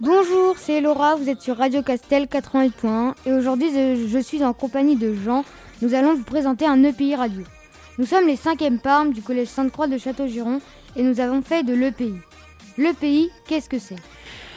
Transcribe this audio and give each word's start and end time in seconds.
Bonjour, 0.00 0.56
c'est 0.58 0.80
Laura, 0.80 1.16
vous 1.16 1.28
êtes 1.28 1.40
sur 1.40 1.58
Radio 1.58 1.82
Castel 1.82 2.24
88.1 2.24 3.14
et 3.26 3.32
aujourd'hui 3.32 3.68
je 4.08 4.18
suis 4.18 4.42
en 4.42 4.54
compagnie 4.54 4.96
de 4.96 5.14
Jean. 5.14 5.44
Nous 5.82 5.94
allons 5.94 6.14
vous 6.14 6.24
présenter 6.24 6.66
un 6.66 6.82
EPI 6.82 7.14
radio. 7.16 7.42
Nous 7.98 8.06
sommes 8.06 8.26
les 8.26 8.36
5e 8.36 8.78
parmes 8.78 9.12
du 9.12 9.20
collège 9.22 9.48
Sainte-Croix 9.48 9.86
de 9.86 9.98
Château-Giron 9.98 10.60
et 10.96 11.02
nous 11.02 11.20
avons 11.20 11.42
fait 11.42 11.62
de 11.62 11.74
l'EPI. 11.74 12.14
L'EPI, 12.76 13.30
qu'est-ce 13.46 13.68
que 13.68 13.78
c'est? 13.78 13.94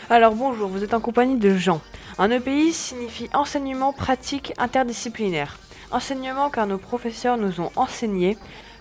Alors 0.10 0.34
bonjour, 0.34 0.70
vous 0.70 0.84
êtes 0.84 0.96
en 0.96 1.00
compagnie 1.00 1.38
de 1.38 1.56
Jean. 1.56 1.82
Un 2.18 2.32
EPI 2.32 2.74
signifie 2.74 3.30
enseignement 3.32 3.94
pratique 3.94 4.54
interdisciplinaire. 4.58 5.60
Enseignement 5.92 6.50
car 6.50 6.66
nos 6.66 6.80
professeurs 6.80 7.38
nous 7.38 7.62
ont 7.62 7.72
enseigné, 7.76 8.36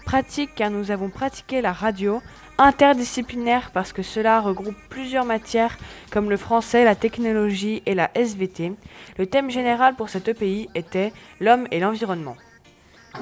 pratique 0.06 0.54
car 0.54 0.70
nous 0.70 0.90
avons 0.90 1.10
pratiqué 1.10 1.60
la 1.60 1.74
radio, 1.74 2.22
interdisciplinaire 2.56 3.72
parce 3.74 3.92
que 3.92 4.02
cela 4.02 4.40
regroupe 4.40 4.76
plusieurs 4.88 5.26
matières 5.26 5.76
comme 6.10 6.30
le 6.30 6.38
français, 6.38 6.84
la 6.84 6.94
technologie 6.94 7.82
et 7.84 7.94
la 7.94 8.10
SVT. 8.14 8.72
Le 9.18 9.26
thème 9.26 9.50
général 9.50 9.96
pour 9.96 10.08
cet 10.08 10.28
EPI 10.28 10.70
était 10.74 11.12
l'homme 11.40 11.68
et 11.70 11.80
l'environnement. 11.80 12.38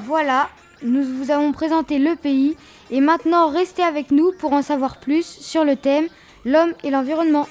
Voilà, 0.03 0.49
nous 0.85 1.03
vous 1.03 1.31
avons 1.31 1.53
présenté 1.53 1.99
l'EPI 1.99 2.57
et 2.91 3.01
maintenant 3.01 3.49
restez 3.49 3.83
avec 3.83 4.11
nous 4.11 4.33
pour 4.39 4.53
en 4.53 4.63
savoir 4.63 4.99
plus 5.01 5.25
sur 5.25 5.65
le 5.65 5.77
thème 5.77 6.07
l'homme 6.45 6.75
et 6.85 6.91
l'environnement. 6.91 7.47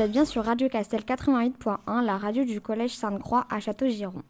Vous 0.00 0.06
êtes 0.06 0.12
bien 0.12 0.24
sur 0.24 0.46
Radio 0.46 0.66
Castel 0.70 1.02
88.1, 1.02 2.02
la 2.02 2.16
radio 2.16 2.42
du 2.42 2.62
Collège 2.62 2.94
Sainte-Croix 2.94 3.46
à 3.50 3.60
Château-Giron. 3.60 4.22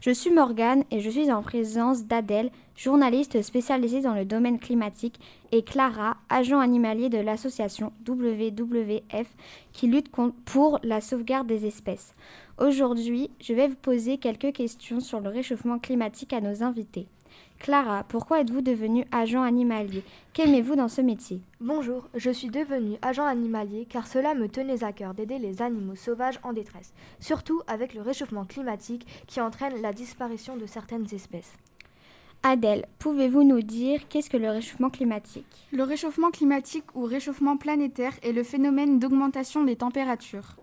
Je 0.00 0.10
suis 0.10 0.30
Morgane 0.30 0.84
et 0.90 1.00
je 1.00 1.10
suis 1.10 1.30
en 1.30 1.42
présence 1.42 2.04
d'Adèle, 2.04 2.50
journaliste 2.74 3.42
spécialisée 3.42 4.00
dans 4.00 4.14
le 4.14 4.24
domaine 4.24 4.58
climatique, 4.58 5.20
et 5.52 5.62
Clara, 5.62 6.16
agent 6.30 6.58
animalier 6.58 7.10
de 7.10 7.18
l'association 7.18 7.92
WWF 8.08 9.26
qui 9.74 9.88
lutte 9.88 10.10
pour 10.46 10.78
la 10.82 11.02
sauvegarde 11.02 11.46
des 11.46 11.66
espèces. 11.66 12.14
Aujourd'hui, 12.56 13.28
je 13.38 13.52
vais 13.52 13.68
vous 13.68 13.76
poser 13.76 14.16
quelques 14.16 14.54
questions 14.54 15.00
sur 15.00 15.20
le 15.20 15.28
réchauffement 15.28 15.78
climatique 15.78 16.32
à 16.32 16.40
nos 16.40 16.62
invités. 16.62 17.06
Clara, 17.58 18.04
pourquoi 18.08 18.40
êtes-vous 18.40 18.60
devenue 18.60 19.04
agent 19.10 19.42
animalier? 19.42 20.04
Qu'aimez-vous 20.32 20.76
dans 20.76 20.88
ce 20.88 21.00
métier? 21.00 21.40
Bonjour, 21.60 22.08
je 22.14 22.30
suis 22.30 22.48
devenue 22.48 22.96
agent 23.02 23.26
animalier 23.26 23.84
car 23.84 24.06
cela 24.06 24.34
me 24.34 24.48
tenait 24.48 24.84
à 24.84 24.92
cœur 24.92 25.12
d'aider 25.12 25.38
les 25.38 25.60
animaux 25.60 25.96
sauvages 25.96 26.38
en 26.44 26.52
détresse, 26.52 26.94
surtout 27.18 27.60
avec 27.66 27.94
le 27.94 28.00
réchauffement 28.00 28.44
climatique 28.44 29.06
qui 29.26 29.40
entraîne 29.40 29.82
la 29.82 29.92
disparition 29.92 30.56
de 30.56 30.66
certaines 30.66 31.12
espèces. 31.12 31.52
Adèle, 32.44 32.86
pouvez-vous 33.00 33.42
nous 33.42 33.62
dire 33.62 34.06
qu'est-ce 34.08 34.30
que 34.30 34.36
le 34.36 34.50
réchauffement 34.50 34.90
climatique? 34.90 35.66
Le 35.72 35.82
réchauffement 35.82 36.30
climatique 36.30 36.84
ou 36.94 37.02
réchauffement 37.02 37.56
planétaire 37.56 38.14
est 38.22 38.32
le 38.32 38.44
phénomène 38.44 39.00
d'augmentation 39.00 39.64
des 39.64 39.76
températures. 39.76 40.54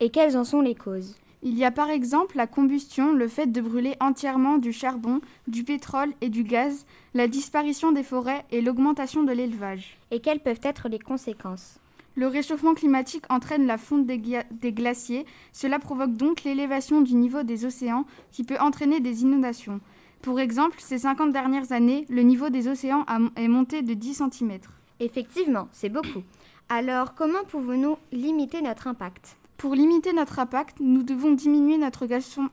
Et 0.00 0.08
quelles 0.08 0.38
en 0.38 0.44
sont 0.44 0.62
les 0.62 0.74
causes? 0.74 1.16
Il 1.42 1.58
y 1.58 1.64
a 1.64 1.72
par 1.72 1.90
exemple 1.90 2.36
la 2.36 2.46
combustion, 2.46 3.12
le 3.12 3.26
fait 3.26 3.46
de 3.50 3.60
brûler 3.60 3.96
entièrement 4.00 4.58
du 4.58 4.72
charbon, 4.72 5.20
du 5.48 5.64
pétrole 5.64 6.12
et 6.20 6.28
du 6.28 6.44
gaz, 6.44 6.86
la 7.14 7.26
disparition 7.26 7.90
des 7.90 8.04
forêts 8.04 8.44
et 8.52 8.60
l'augmentation 8.60 9.24
de 9.24 9.32
l'élevage. 9.32 9.98
Et 10.12 10.20
quelles 10.20 10.40
peuvent 10.40 10.60
être 10.62 10.88
les 10.88 11.00
conséquences? 11.00 11.78
Le 12.14 12.26
réchauffement 12.26 12.74
climatique 12.74 13.24
entraîne 13.28 13.66
la 13.66 13.78
fonte 13.78 14.06
des, 14.06 14.20
des 14.50 14.72
glaciers, 14.72 15.26
cela 15.52 15.78
provoque 15.78 16.14
donc 16.14 16.44
l'élévation 16.44 17.00
du 17.00 17.14
niveau 17.14 17.42
des 17.42 17.64
océans 17.64 18.04
qui 18.30 18.44
peut 18.44 18.58
entraîner 18.60 19.00
des 19.00 19.22
inondations. 19.22 19.80
Pour 20.20 20.38
exemple, 20.38 20.76
ces 20.78 20.98
50 20.98 21.32
dernières 21.32 21.72
années, 21.72 22.06
le 22.08 22.22
niveau 22.22 22.50
des 22.50 22.68
océans 22.68 23.04
est 23.34 23.48
monté 23.48 23.82
de 23.82 23.94
10 23.94 24.22
cm. 24.30 24.58
Effectivement, 25.00 25.68
c'est 25.72 25.88
beaucoup. 25.88 26.22
Alors, 26.68 27.14
comment 27.14 27.42
pouvons-nous 27.48 27.96
limiter 28.12 28.62
notre 28.62 28.86
impact? 28.86 29.36
Pour 29.62 29.76
limiter 29.76 30.12
notre 30.12 30.40
impact, 30.40 30.78
nous 30.80 31.04
devons 31.04 31.30
diminuer 31.30 31.78
notre 31.78 32.08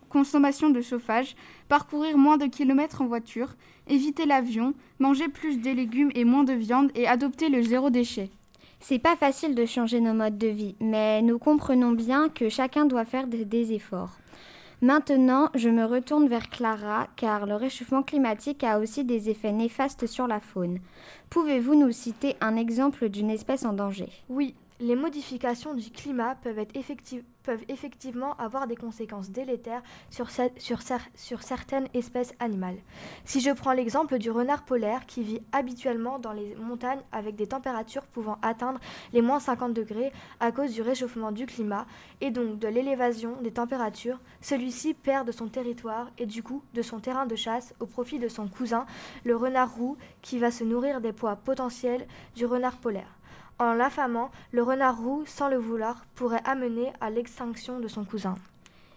consommation 0.10 0.70
de 0.70 0.80
chauffage, 0.80 1.36
parcourir 1.68 2.20
moins 2.20 2.38
de 2.38 2.46
kilomètres 2.46 3.02
en 3.02 3.08
voiture, 3.08 3.56
éviter 3.88 4.28
l'avion, 4.28 4.76
manger 5.00 5.28
plus 5.28 5.60
de 5.60 5.72
légumes 5.72 6.12
et 6.14 6.24
moins 6.24 6.44
de 6.44 6.54
viande 6.54 6.92
et 6.94 7.08
adopter 7.08 7.50
le 7.50 7.64
zéro 7.64 7.90
déchet. 7.90 8.30
C'est 8.80 9.00
pas 9.00 9.16
facile 9.16 9.56
de 9.56 9.66
changer 9.66 10.02
nos 10.02 10.14
modes 10.14 10.38
de 10.38 10.50
vie, 10.50 10.76
mais 10.80 11.24
nous 11.24 11.40
comprenons 11.40 11.94
bien 11.94 12.30
que 12.30 12.48
chacun 12.48 12.86
doit 12.86 13.06
faire 13.06 13.26
des 13.26 13.74
efforts. 13.74 14.20
Maintenant, 14.84 15.50
je 15.56 15.70
me 15.70 15.86
retourne 15.86 16.28
vers 16.28 16.52
Clara, 16.52 17.08
car 17.16 17.48
le 17.48 17.56
réchauffement 17.56 18.04
climatique 18.04 18.64
a 18.64 18.78
aussi 18.78 19.04
des 19.04 19.32
effets 19.32 19.52
néfastes 19.52 20.06
sur 20.06 20.28
la 20.28 20.40
faune. 20.40 20.78
Pouvez-vous 21.32 21.74
nous 21.74 21.92
citer 21.92 22.36
un 22.40 22.56
exemple 22.56 23.10
d'une 23.10 23.32
espèce 23.32 23.66
en 23.66 23.74
danger? 23.74 24.10
Oui, 24.30 24.54
les 24.82 24.96
modifications 24.96 25.74
du 25.74 25.92
climat 25.92 26.36
peuvent, 26.36 26.66
effectivement 27.68 28.36
avoir 28.38 28.66
des 28.66 28.78
conséquences 28.78 29.30
délétères 29.30 29.82
sur, 30.10 30.30
sur, 30.30 30.80
sur, 31.16 31.42
certaines 31.44 31.88
espèces 31.94 32.34
animales. 32.40 32.78
Si 33.26 33.42
je 33.42 33.52
prends 33.52 33.74
l'exemple 33.74 34.18
du 34.20 34.32
renard 34.32 34.64
polaire 34.64 35.06
qui 35.06 35.24
vit 35.24 35.42
habituellement 35.52 36.18
dans 36.18 36.32
les 36.32 36.56
montagnes 36.56 37.02
avec 37.12 37.36
des 37.36 37.48
températures 37.48 38.06
pouvant 38.06 38.38
atteindre 38.42 38.80
les 39.12 39.22
moins 39.22 39.40
50 39.40 39.74
degrés 39.74 40.14
à 40.40 40.52
cause 40.52 40.72
du 40.72 40.82
réchauffement 40.82 41.32
du 41.32 41.46
climat 41.46 41.86
et 42.22 42.32
donc 42.32 42.60
de 42.60 42.68
l'élévation 42.68 43.42
des 43.42 43.52
températures, 43.52 44.20
celui-ci 44.42 44.94
perd 44.94 45.28
de 45.28 45.32
son 45.34 45.48
territoire 45.48 46.10
et 46.18 46.26
du 46.26 46.42
coup 46.42 46.64
de 46.74 46.82
son 46.82 47.00
terrain 47.00 47.26
de 47.26 47.36
chasse 47.36 47.74
au 47.80 47.86
profit 47.86 48.20
de 48.20 48.30
son 48.30 48.48
cousin, 48.48 48.86
le 49.26 49.36
renard 49.36 49.76
roux, 49.76 49.98
qui 50.22 50.40
va 50.40 50.52
se 50.52 50.64
nourrir 50.64 51.02
des 51.02 51.14
poids 51.14 51.36
potentiels 51.36 52.08
du 52.36 52.46
renard 52.46 52.78
polaire. 52.78 53.19
En 53.62 53.74
l'affamant, 53.74 54.32
le 54.54 54.64
renard 54.64 55.02
roux, 55.02 55.24
sans 55.26 55.50
le 55.50 55.58
vouloir, 55.58 56.06
pourrait 56.16 56.42
amener 56.46 56.94
à 57.02 57.10
l'extinction 57.10 57.82
de 57.82 57.90
son 57.90 58.06
cousin. 58.06 58.36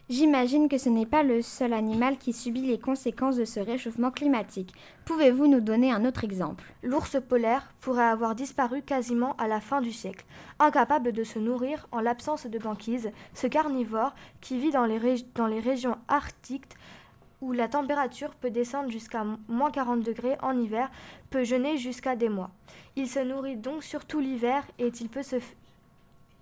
J'imagine 0.08 0.68
que 0.68 0.78
ce 0.78 0.88
n'est 0.88 1.06
pas 1.06 1.24
le 1.24 1.42
seul 1.42 1.72
animal 1.72 2.16
qui 2.16 2.32
subit 2.32 2.62
les 2.62 2.78
conséquences 2.78 3.36
de 3.36 3.44
ce 3.44 3.58
réchauffement 3.58 4.12
climatique. 4.12 4.72
Pouvez-vous 5.04 5.48
nous 5.48 5.60
donner 5.60 5.90
un 5.90 6.04
autre 6.04 6.22
exemple? 6.22 6.72
L'ours 6.84 7.16
polaire 7.28 7.72
pourrait 7.80 8.04
avoir 8.04 8.36
disparu 8.36 8.82
quasiment 8.82 9.34
à 9.36 9.48
la 9.48 9.60
fin 9.60 9.80
du 9.80 9.90
siècle. 9.90 10.26
Incapable 10.60 11.10
de 11.10 11.24
se 11.24 11.40
nourrir 11.40 11.88
en 11.90 12.00
l'absence 12.00 12.46
de 12.46 12.58
banquise, 12.58 13.10
ce 13.34 13.48
carnivore, 13.48 14.14
qui 14.40 14.58
vit 14.58 14.70
dans 14.70 14.84
les, 14.84 15.24
dans 15.34 15.48
les 15.48 15.60
régions 15.60 15.96
arctiques, 16.06 16.76
où 17.42 17.52
la 17.52 17.68
température 17.68 18.34
peut 18.36 18.50
descendre 18.50 18.90
jusqu'à 18.90 19.26
moins 19.48 19.70
40 19.70 20.02
degrés 20.02 20.38
en 20.40 20.56
hiver, 20.56 20.90
peut 21.28 21.44
jeûner 21.44 21.76
jusqu'à 21.76 22.16
des 22.16 22.30
mois. 22.30 22.50
Il 22.96 23.08
se 23.08 23.18
nourrit 23.18 23.56
donc 23.56 23.82
surtout 23.82 24.20
l'hiver 24.20 24.64
et 24.78 24.90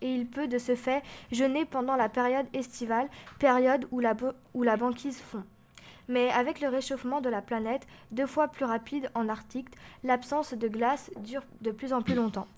il 0.03 0.27
peut 0.27 0.47
de 0.47 0.59
ce 0.59 0.75
fait 0.77 1.03
jeûner 1.33 1.65
pendant 1.65 1.97
la 1.97 2.09
période 2.09 2.47
estivale, 2.53 3.09
période 3.39 3.89
où 3.91 3.99
la 3.99 4.77
banquise 4.77 5.19
fond. 5.21 5.45
Mais 6.11 6.29
avec 6.31 6.61
le 6.61 6.69
réchauffement 6.69 7.21
de 7.21 7.31
la 7.31 7.41
planète, 7.41 7.87
deux 8.11 8.27
fois 8.27 8.49
plus 8.49 8.65
rapide 8.65 9.11
en 9.15 9.29
Arctique, 9.29 9.69
l'absence 10.05 10.53
de 10.53 10.69
glace 10.69 11.11
dure 11.21 11.45
de 11.63 11.71
plus 11.71 11.93
en 11.93 12.03
plus 12.03 12.15
longtemps 12.15 12.49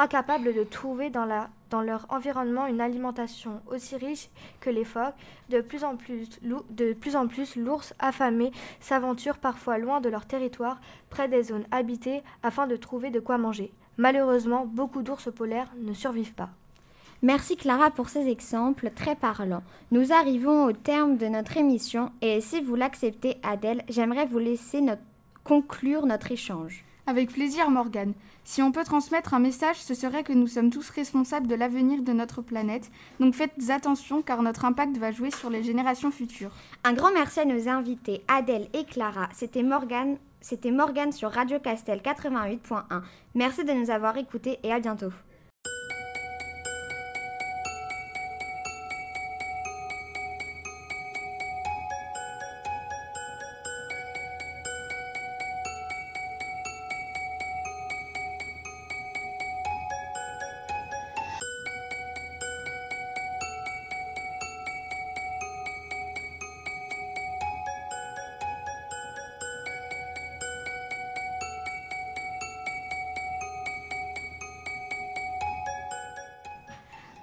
incapables 0.00 0.54
de 0.54 0.64
trouver 0.64 1.10
dans, 1.10 1.26
leur 1.26 2.06
environnement 2.08 2.66
une 2.66 2.80
alimentation 2.80 3.60
aussi 3.66 3.96
riche 3.96 4.30
que 4.60 4.70
les 4.70 4.84
phoques, 4.84 5.14
de 5.50 5.60
plus, 5.60 5.84
en 5.84 5.96
plus 7.28 7.56
l'ours 7.56 7.94
affamé 7.98 8.50
s'aventure 8.80 9.36
parfois 9.36 9.76
loin 9.76 10.00
de 10.00 10.08
leur 10.08 10.24
territoire, 10.24 10.80
près 11.10 11.28
des 11.28 11.42
zones 11.42 11.66
habitées, 11.70 12.22
afin 12.42 12.66
de 12.66 12.76
trouver 12.76 13.10
de 13.10 13.20
quoi 13.20 13.36
manger. 13.36 13.72
Malheureusement, 13.98 14.64
beaucoup 14.64 15.02
d'ours 15.02 15.30
polaires 15.30 15.70
ne 15.76 15.92
survivent 15.92 16.34
pas. 16.34 16.48
Merci 17.22 17.56
Clara 17.56 17.90
pour 17.90 18.08
ces 18.08 18.28
exemples 18.28 18.90
très 18.96 19.14
parlants. 19.14 19.62
Nous 19.90 20.10
arrivons 20.10 20.64
au 20.64 20.72
terme 20.72 21.18
de 21.18 21.26
notre 21.26 21.58
émission 21.58 22.12
et 22.22 22.40
si 22.40 22.62
vous 22.62 22.76
l'acceptez 22.76 23.36
Adèle, 23.42 23.84
j'aimerais 23.90 24.24
vous 24.24 24.38
laisser 24.38 24.80
notre 24.80 25.02
conclure 25.44 26.06
notre 26.06 26.32
échange 26.32 26.82
Avec 27.06 27.30
plaisir, 27.30 27.70
Morgane. 27.70 28.14
Si 28.44 28.62
on 28.62 28.72
peut 28.72 28.84
transmettre 28.84 29.34
un 29.34 29.38
message, 29.38 29.76
ce 29.76 29.92
serait 29.92 30.22
que 30.22 30.32
nous 30.32 30.46
sommes 30.46 30.70
tous 30.70 30.88
responsables 30.88 31.46
de 31.46 31.54
l'avenir 31.54 32.02
de 32.02 32.12
notre 32.12 32.40
planète. 32.40 32.90
Donc 33.20 33.34
faites 33.34 33.68
attention 33.68 34.22
car 34.22 34.42
notre 34.42 34.64
impact 34.64 34.96
va 34.96 35.12
jouer 35.12 35.30
sur 35.30 35.50
les 35.50 35.62
générations 35.62 36.10
futures. 36.10 36.52
Un 36.84 36.94
grand 36.94 37.12
merci 37.12 37.40
à 37.40 37.44
nos 37.44 37.68
invités 37.68 38.22
Adèle 38.28 38.68
et 38.72 38.84
Clara. 38.84 39.28
C'était 39.34 39.62
Morgane, 39.62 40.16
c'était 40.40 40.70
Morgane 40.70 41.12
sur 41.12 41.30
Radio 41.30 41.58
Castel 41.58 42.00
88.1. 42.00 43.02
Merci 43.34 43.62
de 43.64 43.72
nous 43.72 43.90
avoir 43.90 44.16
écoutés 44.16 44.58
et 44.62 44.72
à 44.72 44.80
bientôt. 44.80 45.12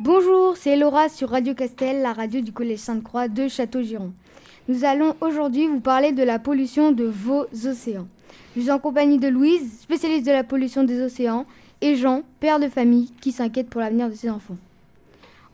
Bonjour, 0.09 0.55
c'est 0.55 0.77
Laura 0.77 1.09
sur 1.09 1.31
Radio 1.31 1.53
Castel, 1.53 2.01
la 2.01 2.13
radio 2.13 2.39
du 2.39 2.53
Collège 2.53 2.79
Sainte-Croix 2.79 3.27
de 3.27 3.49
Château-Giron. 3.49 4.13
Nous 4.69 4.85
allons 4.85 5.17
aujourd'hui 5.19 5.67
vous 5.67 5.81
parler 5.81 6.13
de 6.13 6.23
la 6.23 6.39
pollution 6.39 6.93
de 6.93 7.03
vos 7.03 7.45
océans. 7.65 8.07
Je 8.55 8.61
suis 8.61 8.71
en 8.71 8.79
compagnie 8.79 9.17
de 9.17 9.27
Louise, 9.27 9.81
spécialiste 9.81 10.25
de 10.25 10.31
la 10.31 10.45
pollution 10.45 10.85
des 10.85 11.01
océans, 11.01 11.45
et 11.81 11.97
Jean, 11.97 12.21
père 12.39 12.61
de 12.61 12.69
famille, 12.69 13.11
qui 13.19 13.33
s'inquiète 13.33 13.69
pour 13.69 13.81
l'avenir 13.81 14.07
de 14.07 14.13
ses 14.13 14.29
enfants. 14.29 14.55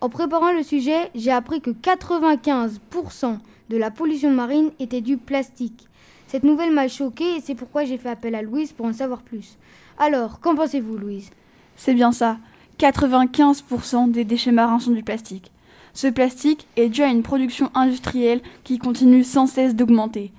En 0.01 0.09
préparant 0.09 0.51
le 0.51 0.61
sujet, 0.61 1.09
j'ai 1.15 1.31
appris 1.31 1.59
que 1.59 1.71
95% 1.71 3.39
de 3.69 3.77
la 3.77 3.89
pollution 3.89 4.29
marine 4.29 4.69
était 4.79 5.01
du 5.01 5.17
plastique. 5.17 5.88
Cette 6.27 6.44
nouvelle 6.44 6.71
m'a 6.71 6.88
choquée 6.88 7.38
et 7.38 7.41
c'est 7.41 7.55
pourquoi 7.55 7.85
j'ai 7.85 7.97
fait 7.97 8.09
appel 8.09 8.35
à 8.35 8.44
Louise 8.44 8.71
pour 8.71 8.85
en 8.85 8.94
savoir 8.94 9.23
plus. 9.23 9.57
Alors, 9.97 10.39
qu'en 10.41 10.53
pensez-vous, 10.53 10.95
Louise? 10.95 11.31
C'est 11.75 11.95
bien 11.95 12.11
ça. 12.11 12.38
95% 12.83 14.12
des 14.12 14.25
déchets 14.25 14.51
marins 14.51 14.80
sont 14.80 14.91
du 14.91 15.03
plastique. 15.03 15.51
Ce 15.94 16.07
plastique 16.07 16.68
est 16.75 16.89
dû 16.89 17.01
à 17.01 17.07
une 17.07 17.24
production 17.24 17.71
industrielle 17.75 18.41
qui 18.65 18.77
continue 18.77 19.24
sans 19.24 19.47
cesse 19.47 19.74
d'augmenter. 19.74 20.33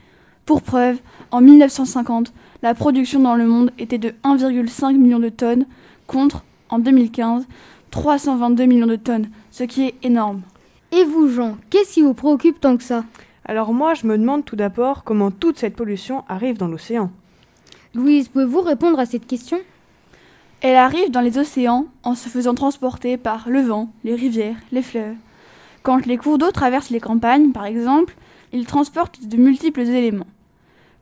Pour 0.44 0.60
preuve, 0.60 0.98
en 1.30 1.40
1950, 1.40 2.34
la 2.62 2.74
production 2.74 3.20
dans 3.20 3.34
le 3.34 3.46
monde 3.46 3.70
était 3.78 3.96
de 3.96 4.12
1,5 4.24 4.94
million 4.98 5.18
de 5.18 5.30
tonnes 5.30 5.64
contre, 6.06 6.44
en 6.68 6.78
2015, 6.78 7.46
322 7.90 8.66
millions 8.66 8.86
de 8.86 8.96
tonnes, 8.96 9.30
ce 9.50 9.64
qui 9.64 9.84
est 9.84 9.94
énorme. 10.02 10.42
Et 10.92 11.04
vous, 11.04 11.28
Jean, 11.28 11.56
qu'est-ce 11.70 11.94
qui 11.94 12.02
vous 12.02 12.12
préoccupe 12.12 12.60
tant 12.60 12.76
que 12.76 12.82
ça? 12.82 13.04
Alors 13.46 13.72
moi, 13.72 13.94
je 13.94 14.06
me 14.06 14.18
demande 14.18 14.44
tout 14.44 14.56
d'abord 14.56 15.02
comment 15.02 15.30
toute 15.30 15.58
cette 15.58 15.76
pollution 15.76 16.24
arrive 16.28 16.58
dans 16.58 16.68
l'océan. 16.68 17.10
Louise, 17.94 18.28
pouvez-vous 18.28 18.60
répondre 18.60 18.98
à 18.98 19.06
cette 19.06 19.26
question? 19.26 19.60
Elle 20.60 20.76
arrive 20.76 21.10
dans 21.10 21.20
les 21.20 21.38
océans 21.38 21.86
en 22.02 22.14
se 22.14 22.28
faisant 22.28 22.54
transporter 22.54 23.16
par 23.16 23.48
le 23.48 23.60
vent, 23.60 23.90
les 24.02 24.14
rivières, 24.14 24.56
les 24.72 24.82
fleuves. 24.82 25.16
Quand 25.82 26.06
les 26.06 26.16
cours 26.16 26.38
d'eau 26.38 26.50
traversent 26.50 26.90
les 26.90 27.00
campagnes, 27.00 27.52
par 27.52 27.66
exemple, 27.66 28.16
ils 28.52 28.66
transportent 28.66 29.26
de 29.26 29.36
multiples 29.36 29.82
éléments. 29.82 30.26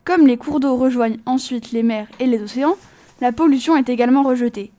Comme 0.04 0.26
les 0.26 0.36
cours 0.36 0.58
d'eau 0.58 0.76
rejoignent 0.76 1.20
ensuite 1.26 1.70
les 1.70 1.84
mers 1.84 2.08
et 2.18 2.26
les 2.26 2.42
océans, 2.42 2.76
la 3.20 3.30
pollution 3.30 3.76
est 3.76 3.88
également 3.88 4.24
rejetée. 4.24 4.72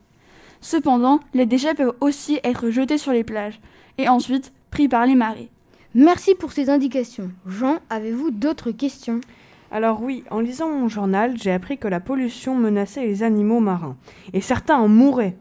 Cependant, 0.60 1.22
les 1.34 1.46
déchets 1.46 1.74
peuvent 1.74 1.96
aussi 2.02 2.40
être 2.44 2.70
jetés 2.70 2.98
sur 2.98 3.14
les 3.14 3.24
plages 3.24 3.60
et 3.98 4.10
ensuite 4.10 4.52
pris 4.72 4.90
par 4.90 5.06
les 5.06 5.16
marées. 5.16 5.50
Merci 5.96 6.36
pour 6.36 6.52
ces 6.52 6.70
indications. 6.70 7.32
Jean, 7.46 7.78
avez-vous 7.90 8.32
d'autres 8.32 8.72
questions? 8.72 9.22
Alors 9.74 10.04
oui, 10.04 10.24
en 10.30 10.40
lisant 10.40 10.70
mon 10.70 10.88
journal, 10.88 11.34
j'ai 11.36 11.52
appris 11.52 11.80
que 11.80 11.88
la 11.88 12.00
pollution 12.00 12.54
menaçait 12.54 13.08
les 13.08 13.24
animaux 13.24 13.60
marins, 13.60 13.98
et 14.32 14.40
certains 14.40 14.78
en 14.78 14.88
mouraient. 14.88 15.36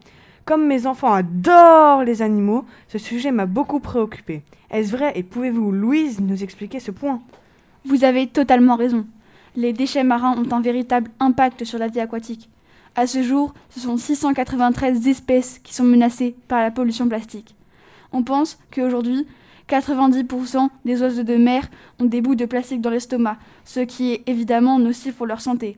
Comme 0.46 0.67
mes 0.67 0.87
enfants 0.87 1.12
adorent 1.12 2.02
les 2.02 2.23
animaux, 2.23 2.64
ce 2.88 2.96
sujet 2.96 3.31
m'a 3.31 3.44
beaucoup 3.44 3.79
préoccupé. 3.79 4.40
Est-ce 4.70 4.90
vrai 4.90 5.12
et 5.17 5.23
pouvez-vous, 5.23 5.70
Louise, 5.70 6.19
nous 6.23 6.43
expliquer 6.43 6.81
ce 6.81 6.90
point? 6.90 7.20
Vous 7.84 8.05
avez 8.05 8.26
totalement 8.26 8.76
raison. 8.76 9.05
Les 9.55 9.75
déchets 9.75 10.02
marins 10.02 10.34
ont 10.38 10.50
un 10.50 10.62
véritable 10.62 11.11
impact 11.20 11.64
sur 11.64 11.79
la 11.79 11.88
vie 11.88 12.00
aquatique. 12.00 12.49
À 12.94 13.06
ce 13.06 13.23
jour, 13.23 13.52
ce 13.69 13.81
sont 13.81 13.99
693 13.99 15.08
espèces 15.08 15.58
qui 15.58 15.75
sont 15.75 15.84
menacées 15.84 16.34
par 16.49 16.62
la 16.62 16.70
pollution 16.70 17.06
plastique. 17.06 17.55
On 18.12 18.23
pense 18.23 18.58
qu'aujourd'hui, 18.75 19.26
90% 19.69 20.69
des 20.85 21.03
oiseaux 21.03 21.23
de 21.23 21.37
mer 21.37 21.69
ont 21.99 22.05
des 22.05 22.20
bouts 22.20 22.35
de 22.35 22.47
plastique 22.47 22.81
dans 22.81 22.91
l'estomac, 22.91 23.37
ce 23.64 23.81
qui 23.81 24.12
est 24.12 24.23
évidemment 24.26 24.79
nocif 24.79 25.14
pour 25.14 25.26
leur 25.26 25.41
santé. 25.41 25.76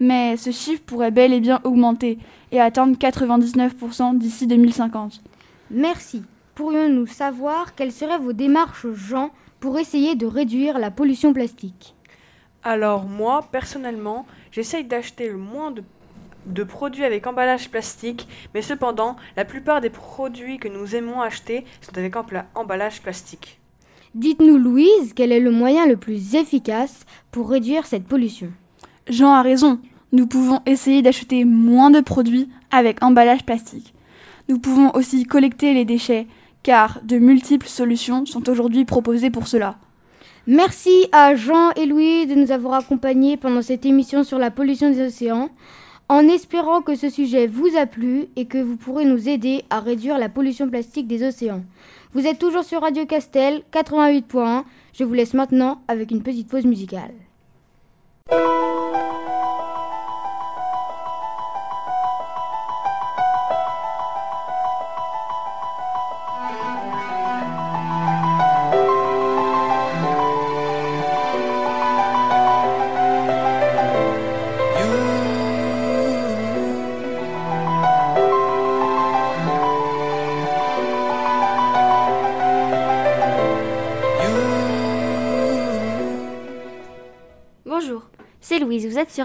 Mais 0.00 0.36
ce 0.36 0.50
chiffre 0.50 0.82
pourrait 0.84 1.10
bel 1.10 1.32
et 1.32 1.40
bien 1.40 1.60
augmenter 1.64 2.18
et 2.52 2.60
atteindre 2.60 2.96
99% 2.96 4.16
d'ici 4.18 4.46
2050. 4.46 5.20
Merci. 5.70 6.22
Pourrions-nous 6.54 7.06
savoir 7.06 7.74
quelles 7.74 7.92
seraient 7.92 8.18
vos 8.18 8.32
démarches, 8.32 8.86
Jean, 8.92 9.30
pour 9.60 9.78
essayer 9.78 10.14
de 10.14 10.26
réduire 10.26 10.78
la 10.78 10.90
pollution 10.90 11.32
plastique? 11.32 11.94
Alors 12.62 13.04
moi, 13.04 13.46
personnellement, 13.52 14.26
j'essaye 14.50 14.84
d'acheter 14.84 15.28
le 15.28 15.36
moins 15.36 15.70
de, 15.70 15.82
de 16.52 16.64
produits 16.64 17.04
avec 17.04 17.26
emballage 17.26 17.70
plastique, 17.70 18.28
mais 18.54 18.62
cependant, 18.62 19.16
la 19.36 19.44
plupart 19.44 19.80
des 19.80 19.90
produits 19.90 20.58
que 20.58 20.68
nous 20.68 20.94
aimons 20.94 21.20
acheter 21.20 21.64
sont 21.80 21.96
avec 21.96 22.14
emballage 22.54 23.02
plastique. 23.02 23.60
Dites-nous, 24.14 24.56
Louise, 24.56 25.12
quel 25.14 25.32
est 25.32 25.40
le 25.40 25.50
moyen 25.50 25.86
le 25.86 25.96
plus 25.96 26.34
efficace 26.34 27.04
pour 27.30 27.50
réduire 27.50 27.86
cette 27.86 28.06
pollution? 28.06 28.50
Jean 29.08 29.32
a 29.32 29.42
raison. 29.42 29.78
Nous 30.12 30.26
pouvons 30.26 30.60
essayer 30.64 31.02
d'acheter 31.02 31.44
moins 31.44 31.90
de 31.90 32.00
produits 32.00 32.48
avec 32.70 33.02
emballage 33.02 33.44
plastique. 33.44 33.94
Nous 34.48 34.58
pouvons 34.58 34.90
aussi 34.94 35.24
collecter 35.24 35.74
les 35.74 35.84
déchets, 35.84 36.26
car 36.62 37.00
de 37.04 37.18
multiples 37.18 37.68
solutions 37.68 38.24
sont 38.24 38.48
aujourd'hui 38.48 38.86
proposées 38.86 39.30
pour 39.30 39.46
cela. 39.46 39.76
Merci 40.46 41.08
à 41.12 41.34
Jean 41.34 41.72
et 41.72 41.84
Louis 41.84 42.26
de 42.26 42.34
nous 42.34 42.50
avoir 42.52 42.72
accompagnés 42.72 43.36
pendant 43.36 43.60
cette 43.60 43.84
émission 43.84 44.24
sur 44.24 44.38
la 44.38 44.50
pollution 44.50 44.88
des 44.88 45.06
océans, 45.06 45.50
en 46.08 46.26
espérant 46.28 46.80
que 46.82 46.94
ce 46.94 47.10
sujet 47.10 47.46
vous 47.46 47.76
a 47.76 47.86
plu 47.86 48.28
et 48.36 48.46
que 48.46 48.58
vous 48.58 48.76
pourrez 48.76 49.04
nous 49.04 49.28
aider 49.28 49.64
à 49.70 49.80
réduire 49.80 50.18
la 50.18 50.28
pollution 50.28 50.68
plastique 50.68 51.06
des 51.06 51.26
océans. 51.26 51.62
Vous 52.14 52.26
êtes 52.26 52.38
toujours 52.38 52.64
sur 52.64 52.80
Radio 52.80 53.04
Castel 53.04 53.62
88.1. 53.72 54.64
Je 54.94 55.04
vous 55.04 55.14
laisse 55.14 55.34
maintenant 55.34 55.82
avec 55.88 56.10
une 56.10 56.22
petite 56.22 56.48
pause 56.48 56.64
musicale. 56.64 57.12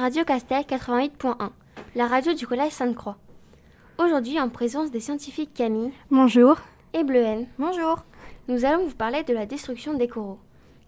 Radio 0.04 0.26
Castel 0.26 0.64
88.1, 0.64 1.50
la 1.96 2.08
radio 2.08 2.34
du 2.34 2.46
Collège 2.46 2.74
Sainte-Croix. 2.74 3.16
Aujourd'hui, 3.98 4.38
en 4.38 4.50
présence 4.50 4.92
des 4.92 5.00
scientifiques 5.00 5.54
Camille 5.54 5.94
Bonjour. 6.12 6.58
et 6.92 7.06
Bleuhen, 7.06 7.48
Bonjour. 7.58 8.04
nous 8.50 8.66
allons 8.66 8.86
vous 8.86 8.96
parler 8.96 9.24
de 9.24 9.34
la 9.34 9.46
destruction 9.46 9.94
des 9.94 10.10
coraux. 10.10 10.40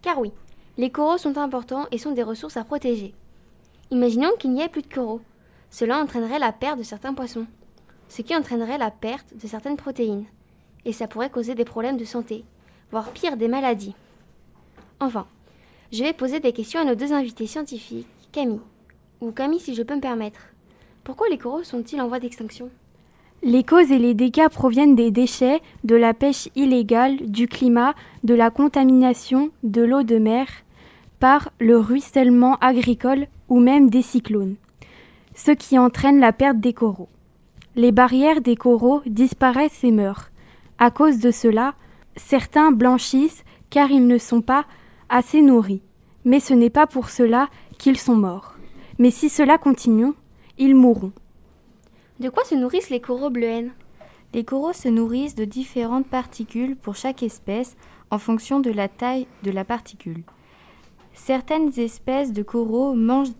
Car 0.02 0.18
oui, 0.18 0.32
les 0.76 0.90
coraux 0.90 1.16
sont 1.16 1.38
importants 1.38 1.86
et 1.90 1.96
sont 1.96 2.12
des 2.12 2.22
ressources 2.22 2.58
à 2.58 2.64
protéger. 2.64 3.14
Imaginons 3.90 4.32
qu'il 4.38 4.52
n'y 4.52 4.60
ait 4.60 4.68
plus 4.68 4.82
de 4.82 4.92
coraux. 4.92 5.22
Cela 5.70 5.98
entraînerait 5.98 6.38
la 6.38 6.52
perte 6.52 6.76
de 6.76 6.82
certains 6.84 7.14
poissons, 7.14 7.46
ce 8.10 8.20
qui 8.20 8.36
entraînerait 8.36 8.76
la 8.76 8.90
perte 8.90 9.34
de 9.34 9.46
certaines 9.46 9.78
protéines. 9.78 10.26
Et 10.84 10.92
ça 10.92 11.08
pourrait 11.08 11.30
causer 11.30 11.54
des 11.54 11.64
problèmes 11.64 11.96
de 11.96 12.04
santé, 12.04 12.44
voire 12.90 13.08
pire 13.12 13.38
des 13.38 13.48
maladies. 13.48 13.94
Enfin, 15.00 15.26
je 15.90 16.04
vais 16.04 16.12
poser 16.12 16.38
des 16.38 16.52
questions 16.52 16.80
à 16.80 16.84
nos 16.84 16.94
deux 16.96 17.14
invités 17.14 17.46
scientifiques, 17.46 18.06
Camille. 18.30 18.60
Ou 19.20 19.30
Camille 19.30 19.60
si 19.60 19.74
je 19.74 19.82
peux 19.82 19.96
me 19.96 20.00
permettre. 20.00 20.40
Pourquoi 21.04 21.28
les 21.28 21.38
coraux 21.38 21.62
sont-ils 21.62 22.00
en 22.00 22.08
voie 22.08 22.20
d'extinction? 22.20 22.70
Les 23.42 23.64
causes 23.64 23.92
et 23.92 23.98
les 23.98 24.14
dégâts 24.14 24.48
proviennent 24.48 24.96
des 24.96 25.10
déchets, 25.10 25.60
de 25.84 25.94
la 25.94 26.14
pêche 26.14 26.48
illégale, 26.56 27.16
du 27.26 27.48
climat, 27.48 27.94
de 28.24 28.34
la 28.34 28.50
contamination, 28.50 29.50
de 29.62 29.82
l'eau 29.82 30.02
de 30.02 30.18
mer. 30.18 30.48
par 31.18 31.50
le 31.60 31.78
ruissellement 31.78 32.56
agricole 32.60 33.26
ou 33.48 33.60
même 33.60 33.88
des 33.90 34.02
cyclones, 34.02 34.56
ce 35.34 35.50
qui 35.50 35.78
entraîne 35.78 36.20
la 36.20 36.32
perte 36.32 36.58
des 36.58 36.72
coraux. 36.72 37.08
Les 37.74 37.92
barrières 37.92 38.40
des 38.40 38.56
coraux 38.56 39.02
disparaissent 39.06 39.84
et 39.84 39.92
meurent. 39.92 40.30
À 40.78 40.90
cause 40.90 41.18
de 41.18 41.30
cela, 41.30 41.74
certains 42.16 42.70
blanchissent 42.70 43.44
car 43.70 43.90
ils 43.90 44.06
ne 44.06 44.18
sont 44.18 44.42
pas 44.42 44.64
assez 45.08 45.42
nourris. 45.42 45.82
Mais 46.24 46.40
ce 46.40 46.54
n'est 46.54 46.70
pas 46.70 46.86
pour 46.86 47.08
cela 47.10 47.48
qu'ils 47.78 47.98
sont 47.98 48.16
morts. 48.16 48.55
Mais 48.98 49.10
si 49.10 49.28
cela 49.28 49.58
continue, 49.58 50.12
ils 50.58 50.74
mourront. 50.74 51.12
De 52.18 52.30
quoi 52.30 52.44
se 52.44 52.54
nourrissent 52.54 52.90
les 52.90 53.00
coraux 53.00 53.30
bleuets 53.30 53.70
Les 54.32 54.44
coraux 54.44 54.72
se 54.72 54.88
nourrissent 54.88 55.34
de 55.34 55.44
différentes 55.44 56.06
particules 56.06 56.76
pour 56.76 56.96
chaque 56.96 57.22
espèce 57.22 57.76
en 58.10 58.18
fonction 58.18 58.60
de 58.60 58.70
la 58.70 58.88
taille 58.88 59.26
de 59.42 59.50
la 59.50 59.64
particule. 59.64 60.22
Certaines 61.12 61.78
espèces 61.78 62.32
de 62.32 62.42
coraux 62.42 62.94
mangent 62.94 63.32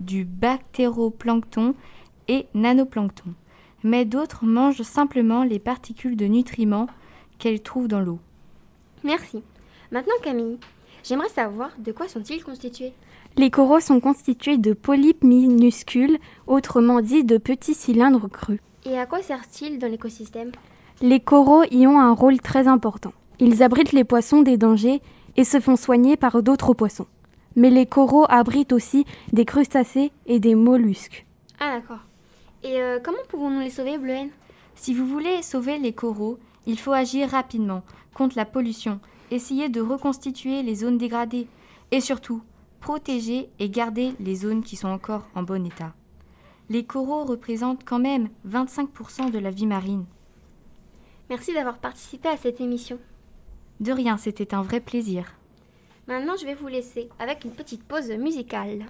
du 0.00 0.24
bactéroplancton 0.24 1.74
et 2.28 2.46
nanoplancton, 2.54 3.34
mais 3.82 4.04
d'autres 4.04 4.44
mangent 4.44 4.82
simplement 4.82 5.44
les 5.44 5.58
particules 5.58 6.16
de 6.16 6.26
nutriments 6.26 6.86
qu'elles 7.38 7.62
trouvent 7.62 7.88
dans 7.88 8.00
l'eau. 8.00 8.18
Merci. 9.02 9.42
Maintenant 9.90 10.14
Camille, 10.22 10.58
j'aimerais 11.02 11.28
savoir 11.28 11.70
de 11.78 11.92
quoi 11.92 12.08
sont-ils 12.08 12.42
constitués? 12.42 12.94
Les 13.36 13.50
coraux 13.50 13.80
sont 13.80 13.98
constitués 13.98 14.58
de 14.58 14.72
polypes 14.72 15.24
minuscules, 15.24 16.18
autrement 16.46 17.00
dit 17.00 17.24
de 17.24 17.36
petits 17.36 17.74
cylindres 17.74 18.30
crus. 18.30 18.60
Et 18.84 18.96
à 18.96 19.06
quoi 19.06 19.22
servent-ils 19.22 19.80
dans 19.80 19.90
l'écosystème? 19.90 20.52
Les 21.02 21.18
coraux 21.18 21.64
y 21.70 21.88
ont 21.88 21.98
un 21.98 22.12
rôle 22.12 22.40
très 22.40 22.68
important. 22.68 23.12
Ils 23.40 23.64
abritent 23.64 23.92
les 23.92 24.04
poissons 24.04 24.42
des 24.42 24.56
dangers 24.56 25.02
et 25.36 25.42
se 25.42 25.58
font 25.58 25.74
soigner 25.74 26.16
par 26.16 26.44
d'autres 26.44 26.74
poissons. 26.74 27.06
Mais 27.56 27.70
les 27.70 27.86
coraux 27.86 28.26
abritent 28.28 28.72
aussi 28.72 29.04
des 29.32 29.44
crustacés 29.44 30.12
et 30.26 30.38
des 30.38 30.54
mollusques. 30.54 31.26
Ah 31.58 31.74
d'accord. 31.76 32.04
Et 32.62 32.80
euh, 32.80 33.00
comment 33.02 33.18
pouvons-nous 33.28 33.60
les 33.60 33.70
sauver, 33.70 33.98
Bleuhen 33.98 34.28
Si 34.76 34.94
vous 34.94 35.06
voulez 35.06 35.42
sauver 35.42 35.78
les 35.78 35.92
coraux, 35.92 36.38
il 36.66 36.78
faut 36.78 36.92
agir 36.92 37.30
rapidement 37.30 37.82
contre 38.14 38.36
la 38.36 38.44
pollution, 38.44 39.00
essayer 39.32 39.68
de 39.68 39.80
reconstituer 39.80 40.62
les 40.62 40.76
zones 40.76 40.98
dégradées 40.98 41.48
et 41.90 42.00
surtout 42.00 42.40
protéger 42.84 43.48
et 43.60 43.70
garder 43.70 44.12
les 44.20 44.34
zones 44.34 44.62
qui 44.62 44.76
sont 44.76 44.88
encore 44.88 45.26
en 45.34 45.42
bon 45.42 45.64
état. 45.64 45.94
Les 46.68 46.84
coraux 46.84 47.24
représentent 47.24 47.82
quand 47.82 47.98
même 47.98 48.28
25% 48.46 49.30
de 49.30 49.38
la 49.38 49.50
vie 49.50 49.64
marine. 49.64 50.04
Merci 51.30 51.54
d'avoir 51.54 51.78
participé 51.78 52.28
à 52.28 52.36
cette 52.36 52.60
émission. 52.60 52.98
De 53.80 53.90
rien, 53.90 54.18
c'était 54.18 54.52
un 54.52 54.60
vrai 54.60 54.80
plaisir. 54.80 55.32
Maintenant, 56.08 56.36
je 56.38 56.44
vais 56.44 56.52
vous 56.54 56.68
laisser 56.68 57.08
avec 57.18 57.46
une 57.46 57.52
petite 57.52 57.84
pause 57.84 58.10
musicale. 58.10 58.84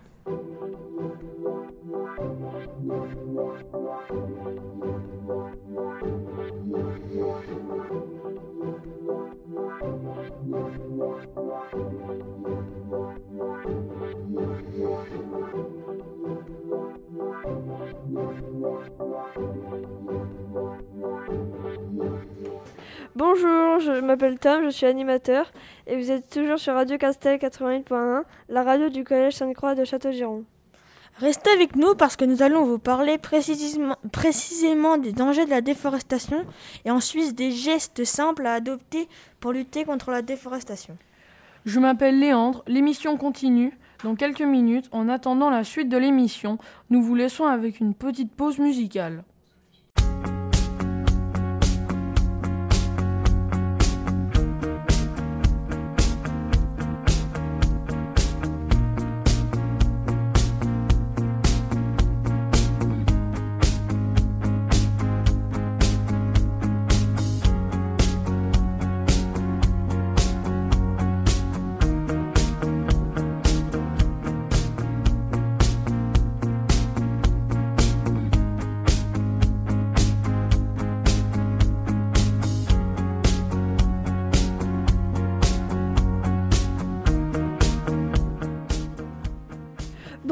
Bonjour, 23.17 23.81
je 23.81 24.01
m'appelle 24.01 24.39
Tom, 24.39 24.65
je 24.65 24.71
suis 24.71 24.87
animateur 24.87 25.51
et 25.89 25.97
vous 25.97 26.13
êtes 26.13 26.31
toujours 26.31 26.59
sur 26.59 26.75
Radio 26.75 26.99
Castel 26.99 27.39
88.1, 27.39 28.23
la 28.49 28.63
radio 28.63 28.89
du 28.91 29.03
Collège 29.03 29.35
Sainte-Croix 29.35 29.75
de 29.75 29.85
Château-Giron. 29.85 30.45
Restez 31.19 31.51
avec 31.51 31.77
nous 31.77 31.95
parce 31.95 32.17
que 32.17 32.25
nous 32.25 32.43
allons 32.43 32.65
vous 32.65 32.81
parler 32.81 33.19
précisément, 33.19 34.99
des 34.99 35.13
dangers 35.13 35.45
de 35.45 35.51
la 35.51 35.61
déforestation 35.61 36.45
et 36.85 36.91
ensuite 36.91 37.37
des 37.37 37.53
gestes 37.53 38.05
simples 38.05 38.47
à 38.47 38.55
adopter 38.55 39.09
pour 39.39 39.53
lutter 39.53 39.85
contre 39.85 40.11
la 40.11 40.23
déforestation. 40.23 40.97
Je 41.67 41.79
m'appelle 41.79 42.19
Léandre, 42.19 42.65
l'émission 42.67 43.17
continue 43.17 43.79
dans 44.03 44.17
quelques 44.17 44.43
minutes. 44.43 44.89
En 44.91 45.09
attendant 45.09 45.51
la 45.51 45.63
suite 45.63 45.89
de 45.89 45.97
l'émission, 45.97 46.59
nous 46.91 47.01
vous 47.01 47.15
laissons 47.15 47.45
avec 47.45 47.79
une 47.79 47.95
petite 47.95 48.33
pause 48.33 48.59
musicale. 48.59 49.23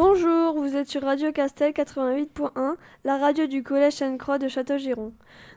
Bonjour, 0.05 0.55
vous 0.55 0.75
êtes 0.75 0.89
sur 0.89 1.03
Radio 1.03 1.31
Castel 1.31 1.71
88.1, 1.73 2.75
la 3.05 3.19
radio 3.19 3.47
du 3.47 3.63
Collège 3.63 3.93
Sainte-Croix 3.93 4.37
de 4.41 4.49
Château-Giron. 4.49 5.13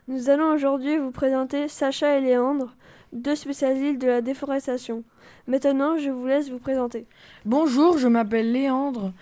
Nous 0.06 0.30
allons 0.30 0.54
aujourd'hui 0.54 0.98
vous 0.98 1.10
présenter 1.10 1.66
Sacha 1.66 2.16
et 2.16 2.20
Léandre, 2.20 2.72
deux 3.12 3.34
spécialistes 3.34 4.00
de 4.00 4.06
la 4.06 4.20
déforestation. 4.20 5.02
Maintenant, 5.48 5.98
je 5.98 6.10
vous 6.10 6.28
laisse 6.28 6.48
vous 6.48 6.60
présenter. 6.60 7.06
Bonjour, 7.44 7.98
je 7.98 8.06
m'appelle 8.06 8.52
Léandre. 8.52 9.12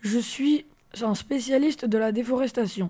Je 0.00 0.18
suis 0.18 0.64
un 1.02 1.14
spécialiste 1.14 1.84
de 1.84 1.98
la 1.98 2.10
déforestation. 2.10 2.88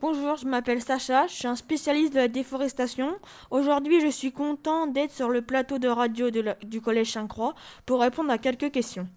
Bonjour, 0.00 0.36
je 0.36 0.46
m'appelle 0.46 0.80
Sacha, 0.80 1.26
je 1.26 1.32
suis 1.32 1.48
un 1.48 1.56
spécialiste 1.56 2.12
de 2.12 2.20
la 2.20 2.28
déforestation. 2.28 3.16
Aujourd'hui, 3.50 4.00
je 4.00 4.06
suis 4.12 4.30
content 4.30 4.86
d'être 4.86 5.10
sur 5.10 5.28
le 5.28 5.42
plateau 5.42 5.80
de 5.80 5.88
radio 5.88 6.30
de 6.30 6.40
la- 6.40 6.54
du 6.62 6.80
Collège 6.80 7.10
Sainte-Croix 7.14 7.56
pour 7.84 8.00
répondre 8.00 8.30
à 8.30 8.38
quelques 8.38 8.70
questions. 8.70 9.08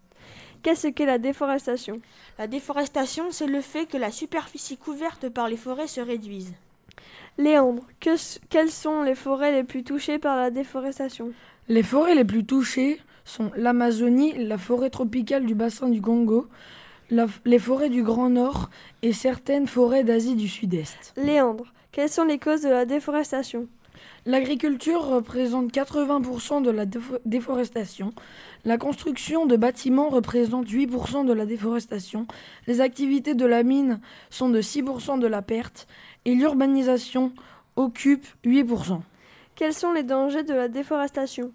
Qu'est-ce 0.64 0.88
qu'est 0.88 1.06
la 1.06 1.18
déforestation? 1.18 2.02
La 2.38 2.48
déforestation, 2.48 3.26
c'est 3.32 3.48
le 3.48 3.62
fait 3.62 3.86
que 3.86 3.98
la 3.98 4.12
superficie 4.12 4.78
couverte 4.78 5.30
par 5.30 5.48
les 5.48 5.58
forêts 5.58 5.88
se 5.88 6.02
réduise. 6.02 6.54
Léandre, 7.38 7.84
que 8.00 8.10
quelles 8.50 8.72
sont 8.72 9.04
les 9.04 9.16
forêts 9.16 9.52
les 9.54 9.64
plus 9.64 9.84
touchées 9.84 10.20
par 10.20 10.36
la 10.36 10.52
déforestation? 10.52 11.32
Les 11.70 11.84
forêts 11.84 12.16
les 12.16 12.26
plus 12.26 12.46
touchées 12.46 13.00
sont 13.24 13.52
l'Amazonie, 13.56 14.34
la 14.46 14.58
forêt 14.58 14.90
tropicale 14.90 15.46
du 15.46 15.56
bassin 15.56 15.88
du 15.88 16.02
Congo, 16.02 16.48
la- 17.10 17.28
les 17.46 17.60
forêts 17.60 17.90
du 17.90 18.04
Grand 18.04 18.30
Nord 18.30 18.70
et 19.02 19.14
certaines 19.14 19.68
forêts 19.68 20.04
d'Asie 20.04 20.36
du 20.36 20.48
Sud-Est. 20.50 21.14
Léandre, 21.16 21.66
quelles 21.92 22.10
sont 22.10 22.26
les 22.26 22.40
causes 22.40 22.62
de 22.64 22.70
la 22.70 22.86
déforestation? 22.86 23.68
L'agriculture 24.26 25.02
représente 25.06 25.72
80% 25.72 26.62
de 26.62 26.70
la 26.72 26.86
défo- 26.86 27.20
déforestation. 27.26 28.12
La 28.66 28.78
construction 28.78 29.46
de 29.46 29.56
bâtiments 29.56 30.10
représente 30.10 30.68
8% 30.68 31.26
de 31.26 31.32
la 31.34 31.46
déforestation. 31.46 32.28
Les 32.68 32.82
activités 32.82 33.34
de 33.34 33.46
la 33.46 33.64
mine 33.64 34.02
sont 34.30 34.50
de 34.50 34.62
6% 34.62 35.20
de 35.20 35.28
la 35.28 35.42
perte. 35.42 35.88
Et 36.26 36.36
l'urbanisation 36.36 37.32
occupe 37.78 38.28
8%. 38.46 39.00
Quels 39.56 39.74
sont 39.74 39.94
les 39.94 40.04
dangers 40.04 40.44
de 40.44 40.54
la 40.54 40.68
déforestation? 40.68 41.52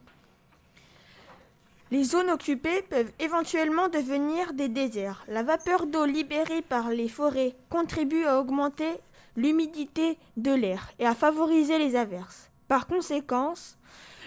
Les 1.90 2.04
zones 2.04 2.30
occupées 2.30 2.82
peuvent 2.88 3.12
éventuellement 3.20 3.88
devenir 3.88 4.54
des 4.54 4.68
déserts. 4.68 5.24
La 5.28 5.42
vapeur 5.42 5.86
d'eau 5.86 6.06
libérée 6.06 6.62
par 6.62 6.88
les 6.88 7.08
forêts 7.08 7.54
contribue 7.68 8.24
à 8.24 8.40
augmenter 8.40 8.90
l'humidité 9.36 10.16
de 10.38 10.52
l'air 10.52 10.90
et 10.98 11.06
à 11.06 11.14
favoriser 11.14 11.78
les 11.78 11.96
averses. 11.96 12.50
Par 12.66 12.86
conséquent, 12.86 13.54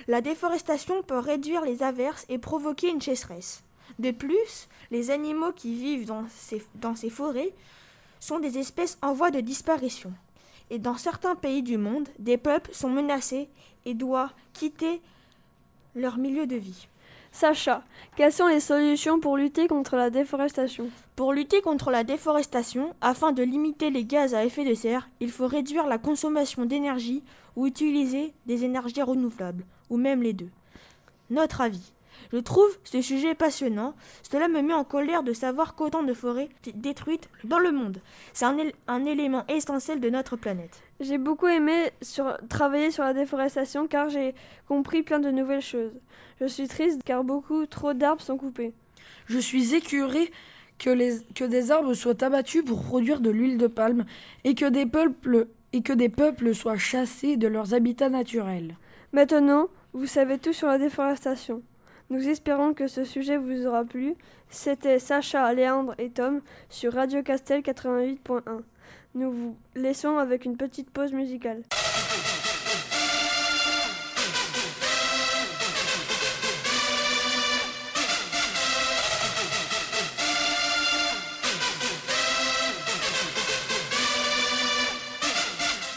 la 0.07 0.21
déforestation 0.21 1.01
peut 1.03 1.19
réduire 1.19 1.61
les 1.61 1.83
averses 1.83 2.25
et 2.29 2.37
provoquer 2.37 2.89
une 2.89 3.01
sécheresse. 3.01 3.63
De 3.99 4.11
plus, 4.11 4.67
les 4.91 5.11
animaux 5.11 5.51
qui 5.53 5.73
vivent 5.75 6.05
dans 6.05 6.25
ces, 6.29 6.63
dans 6.75 6.95
ces 6.95 7.09
forêts 7.09 7.53
sont 8.19 8.39
des 8.39 8.57
espèces 8.57 8.97
en 9.01 9.13
voie 9.13 9.31
de 9.31 9.39
disparition. 9.39 10.13
Et 10.69 10.79
dans 10.79 10.97
certains 10.97 11.35
pays 11.35 11.63
du 11.63 11.77
monde, 11.77 12.09
des 12.19 12.37
peuples 12.37 12.73
sont 12.73 12.89
menacés 12.89 13.49
et 13.85 13.93
doivent 13.93 14.33
quitter 14.53 15.01
leur 15.95 16.17
milieu 16.17 16.45
de 16.45 16.57
vie. 16.57 16.87
Sacha, 17.31 17.83
quelles 18.15 18.33
sont 18.33 18.47
les 18.47 18.59
solutions 18.59 19.19
pour 19.19 19.37
lutter 19.37 19.67
contre 19.67 19.95
la 19.95 20.09
déforestation? 20.09 20.89
Pour 21.15 21.33
lutter 21.33 21.61
contre 21.61 21.91
la 21.91 22.03
déforestation, 22.03 22.95
afin 23.01 23.31
de 23.31 23.43
limiter 23.43 23.89
les 23.89 24.05
gaz 24.05 24.33
à 24.33 24.43
effet 24.43 24.65
de 24.65 24.73
serre, 24.73 25.09
il 25.19 25.31
faut 25.31 25.47
réduire 25.47 25.87
la 25.87 25.97
consommation 25.97 26.65
d'énergie 26.65 27.23
ou 27.55 27.67
utiliser 27.67 28.33
des 28.45 28.63
énergies 28.63 29.01
renouvelables, 29.01 29.65
ou 29.89 29.97
même 29.97 30.21
les 30.21 30.33
deux. 30.33 30.49
Notre 31.29 31.61
avis. 31.61 31.93
Je 32.33 32.37
trouve 32.37 32.69
ce 32.83 33.01
sujet 33.01 33.35
passionnant. 33.35 33.93
Cela 34.29 34.47
me 34.47 34.61
met 34.61 34.73
en 34.73 34.83
colère 34.83 35.23
de 35.23 35.33
savoir 35.33 35.75
qu'autant 35.75 36.03
de 36.03 36.13
forêts 36.13 36.49
détruites 36.73 37.29
dans 37.43 37.59
le 37.59 37.71
monde. 37.71 37.99
C'est 38.33 38.45
un, 38.45 38.57
un, 38.87 39.05
élément 39.05 39.45
essentiel 39.47 39.99
de 39.99 40.09
notre 40.09 40.35
planète. 40.35 40.81
J'ai 40.99 41.17
beaucoup 41.17 41.47
aimé 41.47 41.91
sur, 42.01 42.37
travailler 42.49 42.91
sur 42.91 43.03
la 43.03 43.13
déforestation 43.13 43.87
car 43.87 44.09
j'ai 44.09 44.35
compris 44.67 45.03
plein 45.03 45.19
de 45.19 45.31
nouvelles 45.31 45.61
choses. 45.61 45.93
Je 46.41 46.47
suis 46.47 46.67
triste 46.67 47.01
car 47.05 47.23
beaucoup 47.23 47.65
trop 47.65 47.93
d'arbres 47.93 48.21
sont 48.21 48.37
coupés. 48.37 48.73
Je 49.27 49.39
suis 49.39 49.73
écuré 49.75 50.31
que, 50.79 50.89
les, 50.89 51.19
que 51.35 51.43
des 51.43 51.71
arbres 51.71 51.93
soient 51.93 52.23
abattus 52.23 52.63
pour 52.63 52.83
produire 52.83 53.19
de 53.19 53.29
l'huile 53.29 53.57
de 53.57 53.67
palme 53.67 54.05
et 54.43 54.53
que 54.53 54.65
des 54.65 54.85
peuples 54.85 55.47
et 55.73 55.81
que 55.81 55.93
des 55.93 56.09
peuples 56.09 56.55
soient 56.55 56.77
chassés 56.77 57.35
de 57.35 57.47
leurs 57.47 57.73
habitats 57.73 58.09
naturels. 58.09 58.77
Maintenant, 59.11 59.67
vous 59.93 60.07
savez 60.07 60.37
tout 60.37 60.53
sur 60.53 60.67
la 60.67 60.77
déforestation. 60.77 61.61
Nous 62.09 62.27
espérons 62.29 62.73
que 62.73 62.87
ce 62.87 63.03
sujet 63.03 63.37
vous 63.37 63.65
aura 63.65 63.83
plu. 63.83 64.15
C'était 64.49 64.99
Sacha, 64.99 65.53
Léandre 65.53 65.93
et 65.97 66.09
Tom 66.09 66.41
sur 66.69 66.93
Radio 66.93 67.21
Castel 67.21 67.61
88.1. 67.61 68.61
Nous 69.15 69.31
vous 69.31 69.55
laissons 69.75 70.17
avec 70.17 70.45
une 70.45 70.57
petite 70.57 70.89
pause 70.89 71.11
musicale. 71.11 71.63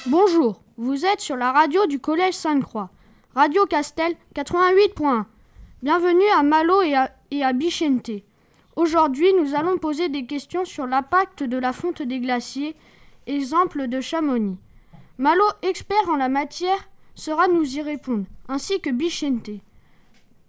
Bonjour, 0.06 0.60
vous 0.76 1.06
êtes 1.06 1.20
sur 1.20 1.36
la 1.36 1.52
radio 1.52 1.86
du 1.86 2.00
Collège 2.00 2.34
Sainte-Croix, 2.34 2.90
Radio 3.36 3.64
Castel 3.64 4.16
88.1. 4.34 5.24
Bienvenue 5.84 6.28
à 6.36 6.42
Malo 6.42 6.82
et 6.82 7.44
à, 7.44 7.52
Bichente. 7.52 8.10
Aujourd'hui, 8.74 9.32
nous 9.34 9.54
allons 9.54 9.78
poser 9.78 10.08
des 10.08 10.26
questions 10.26 10.64
sur 10.64 10.84
l'impact 10.88 11.44
de 11.44 11.56
la 11.56 11.72
fonte 11.72 12.02
des 12.02 12.18
glaciers, 12.18 12.74
exemple 13.28 13.86
de 13.86 14.00
Chamonix. 14.00 14.58
Malo, 15.18 15.44
expert 15.62 16.08
en 16.08 16.16
la 16.16 16.28
matière, 16.28 16.88
sera 17.14 17.46
nous 17.46 17.76
y 17.76 17.80
répondre, 17.82 18.24
ainsi 18.48 18.80
que 18.80 18.90
Bichente. 18.90 19.50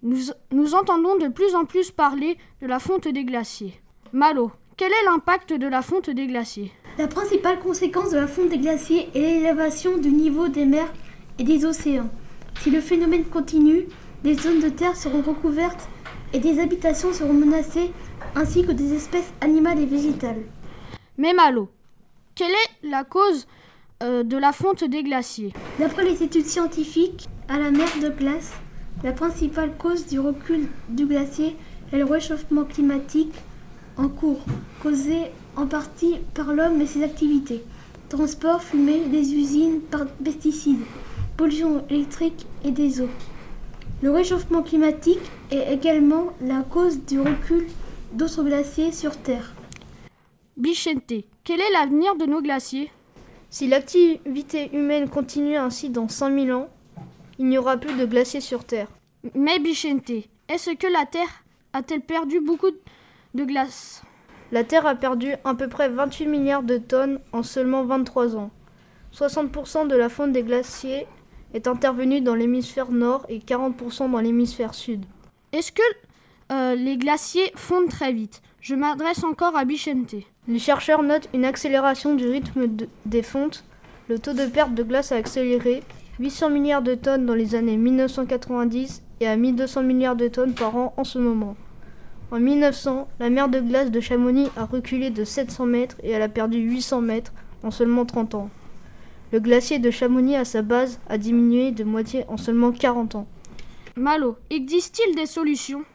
Nous 0.01 0.73
entendons 0.73 1.19
de 1.19 1.27
plus 1.27 1.53
en 1.53 1.65
plus 1.65 1.91
parler 1.91 2.35
de 2.63 2.67
la 2.67 2.79
fonte 2.79 3.07
des 3.07 3.25
glaciers. 3.25 3.79
Malo, 4.11 4.51
quel 4.75 4.91
est 4.91 5.05
l'impact 5.05 5.53
de 5.53 5.67
la 5.67 5.83
fonte 5.83 6.09
des 6.09 6.25
glaciers? 6.25 6.71
La 6.97 7.07
principale 7.07 7.59
conséquence 7.59 8.09
de 8.09 8.17
la 8.17 8.27
fonte 8.27 8.49
des 8.49 8.57
glaciers 8.57 9.07
est 9.13 9.19
l'élévation 9.19 9.99
du 9.99 10.09
niveau 10.09 10.47
des 10.47 10.65
mers 10.65 10.91
et 11.37 11.43
des 11.43 11.63
océans. 11.63 12.09
Si 12.59 12.69
le 12.69 12.81
phénomène 12.81 13.25
continue, 13.25 13.87
des 14.23 14.35
zones 14.35 14.59
de 14.59 14.69
terre 14.69 14.95
seront 14.95 15.21
recouvertes 15.21 15.87
et 16.33 16.39
des 16.39 16.59
habitations 16.59 17.13
seront 17.13 17.33
menacées, 17.33 17.91
ainsi 18.35 18.65
que 18.65 18.71
des 18.71 18.93
espèces 18.93 19.31
animales 19.41 19.79
et 19.79 19.85
végétales. 19.85 20.43
Mais 21.17 21.33
Malo, 21.33 21.69
quelle 22.35 22.51
est 22.51 22.87
la 22.87 23.03
cause 23.03 23.47
euh, 24.03 24.23
de 24.23 24.37
la 24.37 24.51
fonte 24.53 24.83
des 24.83 25.03
glaciers? 25.03 25.53
D'après 25.79 26.03
les 26.03 26.23
études 26.23 26.45
scientifiques, 26.45 27.27
à 27.49 27.57
la 27.57 27.71
mer 27.71 27.89
de 28.01 28.09
glace, 28.09 28.53
la 29.03 29.11
principale 29.11 29.75
cause 29.77 30.05
du 30.07 30.19
recul 30.19 30.67
du 30.89 31.05
glacier 31.05 31.55
est 31.91 31.97
le 31.97 32.05
réchauffement 32.05 32.63
climatique 32.63 33.33
en 33.97 34.07
cours, 34.07 34.41
causé 34.81 35.31
en 35.55 35.67
partie 35.67 36.15
par 36.33 36.53
l'homme 36.53 36.79
et 36.79 36.87
ses 36.87 37.03
activités. 37.03 37.63
Transport, 38.09 38.61
fumée 38.61 39.05
des 39.07 39.33
usines 39.33 39.81
par 39.81 40.05
pesticides, 40.05 40.83
pollution 41.37 41.85
électrique 41.89 42.45
et 42.63 42.71
des 42.71 43.01
eaux. 43.01 43.09
Le 44.01 44.11
réchauffement 44.11 44.63
climatique 44.63 45.19
est 45.51 45.73
également 45.73 46.27
la 46.41 46.63
cause 46.63 47.05
du 47.05 47.19
recul 47.19 47.67
d'autres 48.13 48.43
glaciers 48.43 48.91
sur 48.91 49.15
Terre. 49.15 49.53
Bichente, 50.57 51.13
quel 51.43 51.61
est 51.61 51.71
l'avenir 51.73 52.15
de 52.15 52.25
nos 52.25 52.41
glaciers? 52.41 52.91
Si 53.49 53.67
l'activité 53.67 54.69
humaine 54.73 55.09
continue 55.09 55.55
ainsi 55.55 55.89
dans 55.89 56.07
100 56.07 56.45
000 56.45 56.57
ans, 56.57 56.69
il 57.37 57.47
n'y 57.47 57.57
aura 57.57 57.77
plus 57.77 57.93
de 57.95 58.05
glaciers 58.05 58.41
sur 58.41 58.63
Terre. 58.63 58.87
Mais 59.35 59.59
Bichente, 59.59 60.11
est-ce 60.49 60.71
que 60.71 60.87
la 60.87 61.05
Terre 61.05 61.43
a-t-elle 61.73 62.01
perdu 62.01 62.39
beaucoup 62.39 62.71
de 63.33 63.43
glace? 63.43 64.03
La 64.51 64.63
Terre 64.63 64.85
a 64.85 64.95
perdu 64.95 65.33
à 65.45 65.53
peu 65.53 65.67
près 65.67 65.89
28 65.89 66.25
milliards 66.27 66.63
de 66.63 66.77
tonnes 66.77 67.19
en 67.31 67.43
seulement 67.43 67.83
23 67.83 68.35
ans. 68.35 68.51
60% 69.13 69.87
de 69.87 69.95
la 69.95 70.09
fonte 70.09 70.31
des 70.31 70.43
glaciers 70.43 71.07
est 71.53 71.67
intervenue 71.67 72.21
dans 72.21 72.35
l'hémisphère 72.35 72.91
nord 72.91 73.25
et 73.29 73.39
40% 73.39 74.11
dans 74.11 74.19
l'hémisphère 74.19 74.73
sud. 74.73 75.05
Est-ce 75.51 75.71
que 75.71 75.81
euh, 76.51 76.75
les 76.75 76.97
glaciers 76.97 77.51
fondent 77.55 77.89
très 77.89 78.13
vite? 78.13 78.41
Je 78.61 78.75
m'adresse 78.75 79.23
encore 79.23 79.57
à 79.57 79.65
Bichente. 79.65 80.15
Les 80.47 80.59
chercheurs 80.59 81.03
notent 81.03 81.29
une 81.33 81.45
accélération 81.45 82.15
du 82.15 82.27
rythme 82.27 82.67
de, 82.67 82.87
des 83.05 83.23
fontes. 83.23 83.63
Le 84.07 84.19
taux 84.19 84.33
de 84.33 84.45
perte 84.45 84.73
de 84.73 84.83
glace 84.83 85.11
a 85.11 85.15
accéléré 85.15 85.83
800 86.19 86.49
milliards 86.49 86.81
de 86.81 86.95
tonnes 86.95 87.25
dans 87.25 87.33
les 87.33 87.55
années 87.55 87.77
1990 87.77 89.01
et 89.19 89.27
à 89.27 89.35
1200 89.35 89.83
milliards 89.83 90.15
de 90.15 90.27
tonnes 90.27 90.53
par 90.53 90.75
an 90.75 90.93
en 90.97 91.03
ce 91.03 91.19
moment. 91.19 91.55
En 92.31 92.39
1900, 92.39 93.07
la 93.19 93.29
mer 93.29 93.49
de 93.49 93.59
glace 93.59 93.91
de 93.91 93.99
Chamonix 93.99 94.47
a 94.55 94.65
reculé 94.65 95.09
de 95.09 95.23
700 95.23 95.65
mètres 95.65 95.97
et 96.01 96.11
elle 96.11 96.21
a 96.21 96.29
perdu 96.29 96.59
800 96.59 97.01
mètres 97.01 97.33
en 97.63 97.71
seulement 97.71 98.05
30 98.05 98.35
ans. 98.35 98.49
Le 99.31 99.39
glacier 99.39 99.79
de 99.79 99.91
Chamonix 99.91 100.35
à 100.35 100.43
sa 100.43 100.61
base 100.61 100.99
a 101.07 101.17
diminué 101.17 101.71
de 101.71 101.85
moitié 101.85 102.25
en 102.27 102.35
seulement 102.35 102.73
40 102.73 103.15
ans. 103.15 103.27
Malo, 103.95 104.35
existe-t-il 104.49 105.15
des 105.15 105.25
solutions? 105.25 105.85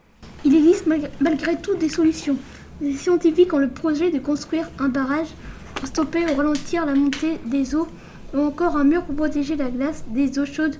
Il 0.43 0.55
existe 0.55 0.87
malgré 1.19 1.61
tout 1.61 1.75
des 1.75 1.89
solutions. 1.89 2.37
Les 2.81 2.93
scientifiques 2.93 3.53
ont 3.53 3.59
le 3.59 3.69
projet 3.69 4.09
de 4.09 4.17
construire 4.17 4.67
un 4.79 4.89
barrage 4.89 5.27
pour 5.75 5.87
stopper 5.87 6.25
ou 6.25 6.35
ralentir 6.35 6.87
la 6.87 6.95
montée 6.95 7.37
des 7.45 7.75
eaux 7.75 7.87
ou 8.33 8.39
encore 8.39 8.75
un 8.75 8.83
mur 8.83 9.03
pour 9.03 9.15
protéger 9.15 9.55
la 9.55 9.69
glace 9.69 10.03
des 10.07 10.39
eaux 10.39 10.45
chaudes 10.45 10.77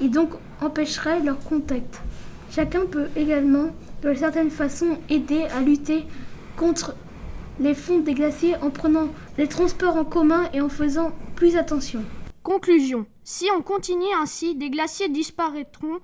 et 0.00 0.08
donc 0.08 0.30
empêcherait 0.60 1.20
leur 1.20 1.38
contact. 1.38 2.00
Chacun 2.50 2.86
peut 2.86 3.06
également, 3.14 3.66
de 4.02 4.14
certaine 4.14 4.50
façon, 4.50 4.98
aider 5.08 5.42
à 5.56 5.60
lutter 5.60 6.06
contre 6.56 6.96
les 7.60 7.74
fonds 7.74 7.98
des 7.98 8.14
glaciers 8.14 8.56
en 8.56 8.70
prenant 8.70 9.08
les 9.38 9.46
transports 9.46 9.96
en 9.96 10.04
commun 10.04 10.48
et 10.52 10.60
en 10.60 10.68
faisant 10.68 11.12
plus 11.36 11.56
attention. 11.56 12.02
Conclusion. 12.42 13.06
Si 13.22 13.48
on 13.56 13.62
continue 13.62 14.12
ainsi, 14.20 14.56
des 14.56 14.70
glaciers 14.70 15.10
disparaîtront 15.10 15.98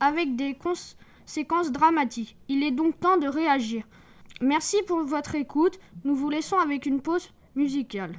avec 0.00 0.34
des 0.36 0.54
conséquences 0.54 1.70
dramatiques. 1.70 2.36
Il 2.48 2.64
est 2.64 2.72
donc 2.72 2.98
temps 2.98 3.16
de 3.16 3.28
réagir. 3.28 3.84
Merci 4.40 4.76
pour 4.86 5.04
votre 5.04 5.36
écoute. 5.36 5.78
Nous 6.04 6.14
vous 6.14 6.30
laissons 6.30 6.58
avec 6.58 6.84
une 6.84 7.00
pause 7.00 7.30
musicale. 7.54 8.18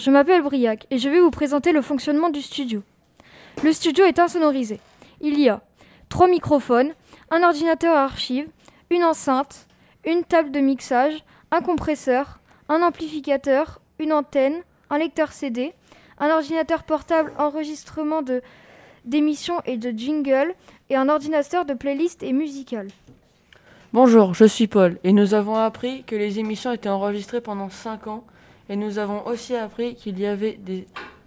Je 0.00 0.10
m'appelle 0.10 0.42
Briac 0.42 0.86
et 0.90 0.98
je 0.98 1.10
vais 1.10 1.20
vous 1.20 1.30
présenter 1.30 1.72
le 1.72 1.82
fonctionnement 1.82 2.30
du 2.30 2.40
studio. 2.40 2.82
Le 3.62 3.70
studio 3.70 4.04
est 4.06 4.18
insonorisé. 4.18 4.80
Il 5.20 5.38
y 5.38 5.50
a 5.50 5.60
trois 6.08 6.26
microphones, 6.26 6.92
un 7.30 7.42
ordinateur 7.42 7.94
à 7.94 8.04
archives, 8.04 8.48
une 8.88 9.04
enceinte, 9.04 9.66
une 10.06 10.24
table 10.24 10.52
de 10.52 10.60
mixage, 10.60 11.22
un 11.50 11.60
compresseur, 11.60 12.40
un 12.70 12.82
amplificateur, 12.82 13.80
une 13.98 14.14
antenne, 14.14 14.62
un 14.88 14.96
lecteur 14.96 15.32
CD, 15.32 15.74
un 16.18 16.30
ordinateur 16.30 16.84
portable 16.84 17.32
enregistrement 17.38 18.22
d'émissions 19.04 19.60
et 19.66 19.76
de 19.76 19.90
jingles 19.90 20.54
et 20.88 20.96
un 20.96 21.10
ordinateur 21.10 21.66
de 21.66 21.74
playlist 21.74 22.22
et 22.22 22.32
musical. 22.32 22.88
Bonjour, 23.92 24.32
je 24.32 24.46
suis 24.46 24.66
Paul 24.66 24.98
et 25.04 25.12
nous 25.12 25.34
avons 25.34 25.56
appris 25.56 26.04
que 26.04 26.16
les 26.16 26.38
émissions 26.38 26.72
étaient 26.72 26.88
enregistrées 26.88 27.42
pendant 27.42 27.68
5 27.68 28.06
ans 28.06 28.24
et 28.70 28.76
nous 28.76 28.98
avons 28.98 29.26
aussi 29.26 29.56
appris 29.56 29.96
qu'il 29.96 30.18
y 30.20 30.26
avait 30.26 30.56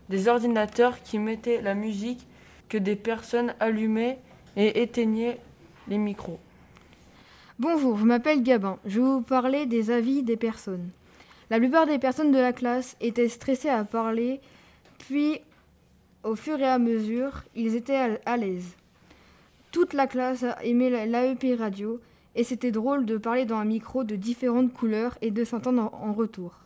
des, 0.09 0.27
ordinateurs 0.27 1.03
qui 1.03 1.19
mettaient 1.19 1.61
la 1.61 1.75
musique 1.75 2.25
que 2.69 2.77
des 2.77 2.95
personnes 2.95 3.53
allumaient 3.59 4.19
et 4.55 4.81
éteignaient 4.81 5.39
les 5.89 5.97
micros. 5.97 6.39
Bonjour, 7.59 7.97
je 7.97 8.05
m'appelle 8.05 8.43
Gabin. 8.43 8.79
Je 8.85 9.01
vais 9.01 9.05
vous 9.05 9.21
parler 9.21 9.65
des 9.65 9.91
avis 9.91 10.23
des 10.23 10.37
personnes. 10.37 10.89
La 11.49 11.59
plupart 11.59 11.85
des 11.85 11.99
personnes 11.99 12.31
de 12.31 12.37
la 12.37 12.53
classe 12.53 12.95
étaient 13.01 13.27
stressées 13.27 13.69
à 13.69 13.83
parler 13.83 14.39
Puis, 14.99 15.41
au 16.23 16.35
fur 16.35 16.57
et 16.61 16.67
à 16.67 16.79
mesure, 16.79 17.43
ils 17.55 17.75
étaient 17.75 18.19
à 18.25 18.37
l'aise. 18.37 18.77
Toute 19.71 19.93
la 19.93 20.07
classe 20.07 20.45
aimait 20.63 21.05
l'AEP 21.05 21.59
radio 21.59 21.99
et 22.35 22.45
c'était 22.45 22.71
drôle 22.71 23.05
de 23.05 23.17
parler 23.17 23.43
dans 23.43 23.57
un 23.57 23.65
micro 23.65 24.05
de 24.05 24.15
différentes 24.15 24.71
couleurs 24.71 25.17
et 25.21 25.31
de 25.31 25.43
s'entendre 25.43 25.91
en 25.93 26.13
retour. 26.13 26.62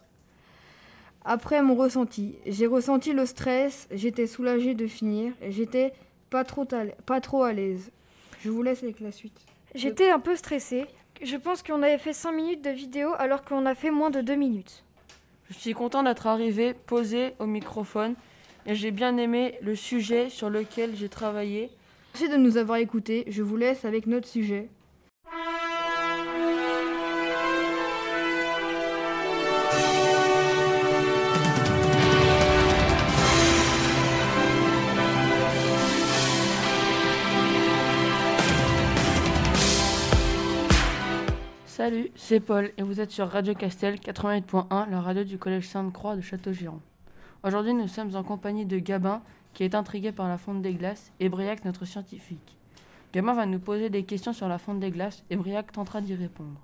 Après 1.30 1.62
mon 1.62 1.76
ressenti, 1.76 2.36
j'ai 2.46 2.68
ressenti 2.68 3.12
le 3.12 3.26
stress, 3.26 3.90
j'étais 3.92 4.28
soulagée 4.28 4.76
de 4.76 4.88
finir, 4.88 5.34
j'étais 5.50 5.92
pas 6.30 6.46
trop, 6.46 6.66
pas 7.06 7.20
trop 7.20 7.44
à 7.44 7.52
l'aise. 7.52 7.92
Je 8.40 8.50
vous 8.50 8.64
laisse 8.64 8.82
avec 8.82 9.02
la 9.02 9.12
suite. 9.12 9.38
J'étais 9.76 10.10
un 10.10 10.22
peu 10.22 10.38
stressée. 10.38 10.86
Je 11.22 11.36
pense 11.36 11.64
qu'on 11.64 11.84
avait 11.84 11.98
fait 11.98 12.14
5 12.14 12.32
minutes 12.32 12.64
de 12.64 12.70
vidéo 12.70 13.10
alors 13.18 13.44
qu'on 13.44 13.66
a 13.66 13.76
fait 13.76 13.92
moins 13.92 14.10
de 14.10 14.22
2 14.22 14.36
minutes. 14.36 14.86
Je 15.50 15.56
suis 15.56 15.74
content 15.74 16.02
d'être 16.02 16.28
arrivé, 16.28 16.74
posé 16.74 17.34
au 17.40 17.46
microphone, 17.46 18.16
et 18.66 18.74
j'ai 18.74 18.92
bien 18.92 19.18
aimé 19.18 19.58
le 19.62 19.76
sujet 19.76 20.30
sur 20.30 20.50
lequel 20.50 20.96
j'ai 20.96 21.10
travaillé. 21.10 21.70
Merci 22.14 22.30
de 22.30 22.38
nous 22.38 22.56
avoir 22.56 22.78
écoutés. 22.78 23.26
Je 23.28 23.44
vous 23.44 23.58
laisse 23.58 23.84
avec 23.84 24.08
notre 24.08 24.30
sujet. 24.30 24.70
Salut, 41.78 42.10
c'est 42.16 42.40
Paul 42.40 42.72
et 42.80 42.82
vous 42.82 43.02
êtes 43.02 43.12
sur 43.12 43.30
Radio 43.30 43.54
Castel 43.54 43.98
88.1, 43.98 44.90
la 44.90 45.00
radio 45.00 45.24
du 45.24 45.38
Collège 45.38 45.68
Sainte-Croix 45.68 46.16
de 46.16 46.22
Château-Giron. 46.22 46.80
Aujourd'hui, 47.44 47.76
nous 47.76 47.88
sommes 47.88 48.16
en 48.16 48.24
compagnie 48.24 48.66
de 48.66 48.80
Gabin, 48.80 49.22
qui 49.54 49.64
est 49.64 49.76
intrigué 49.76 50.12
par 50.12 50.28
la 50.28 50.40
fonte 50.40 50.64
des 50.64 50.74
glaces, 50.74 51.12
et 51.20 51.30
Briac, 51.30 51.64
notre 51.66 51.86
scientifique. 51.86 52.58
Gabin 53.14 53.36
va 53.36 53.46
nous 53.46 53.60
poser 53.60 53.92
des 53.92 54.02
questions 54.02 54.34
sur 54.34 54.48
la 54.48 54.58
fonte 54.58 54.80
des 54.80 54.90
glaces 54.90 55.24
et 55.30 55.36
Briac 55.36 55.72
tentera 55.72 56.02
d'y 56.02 56.16
répondre. 56.16 56.60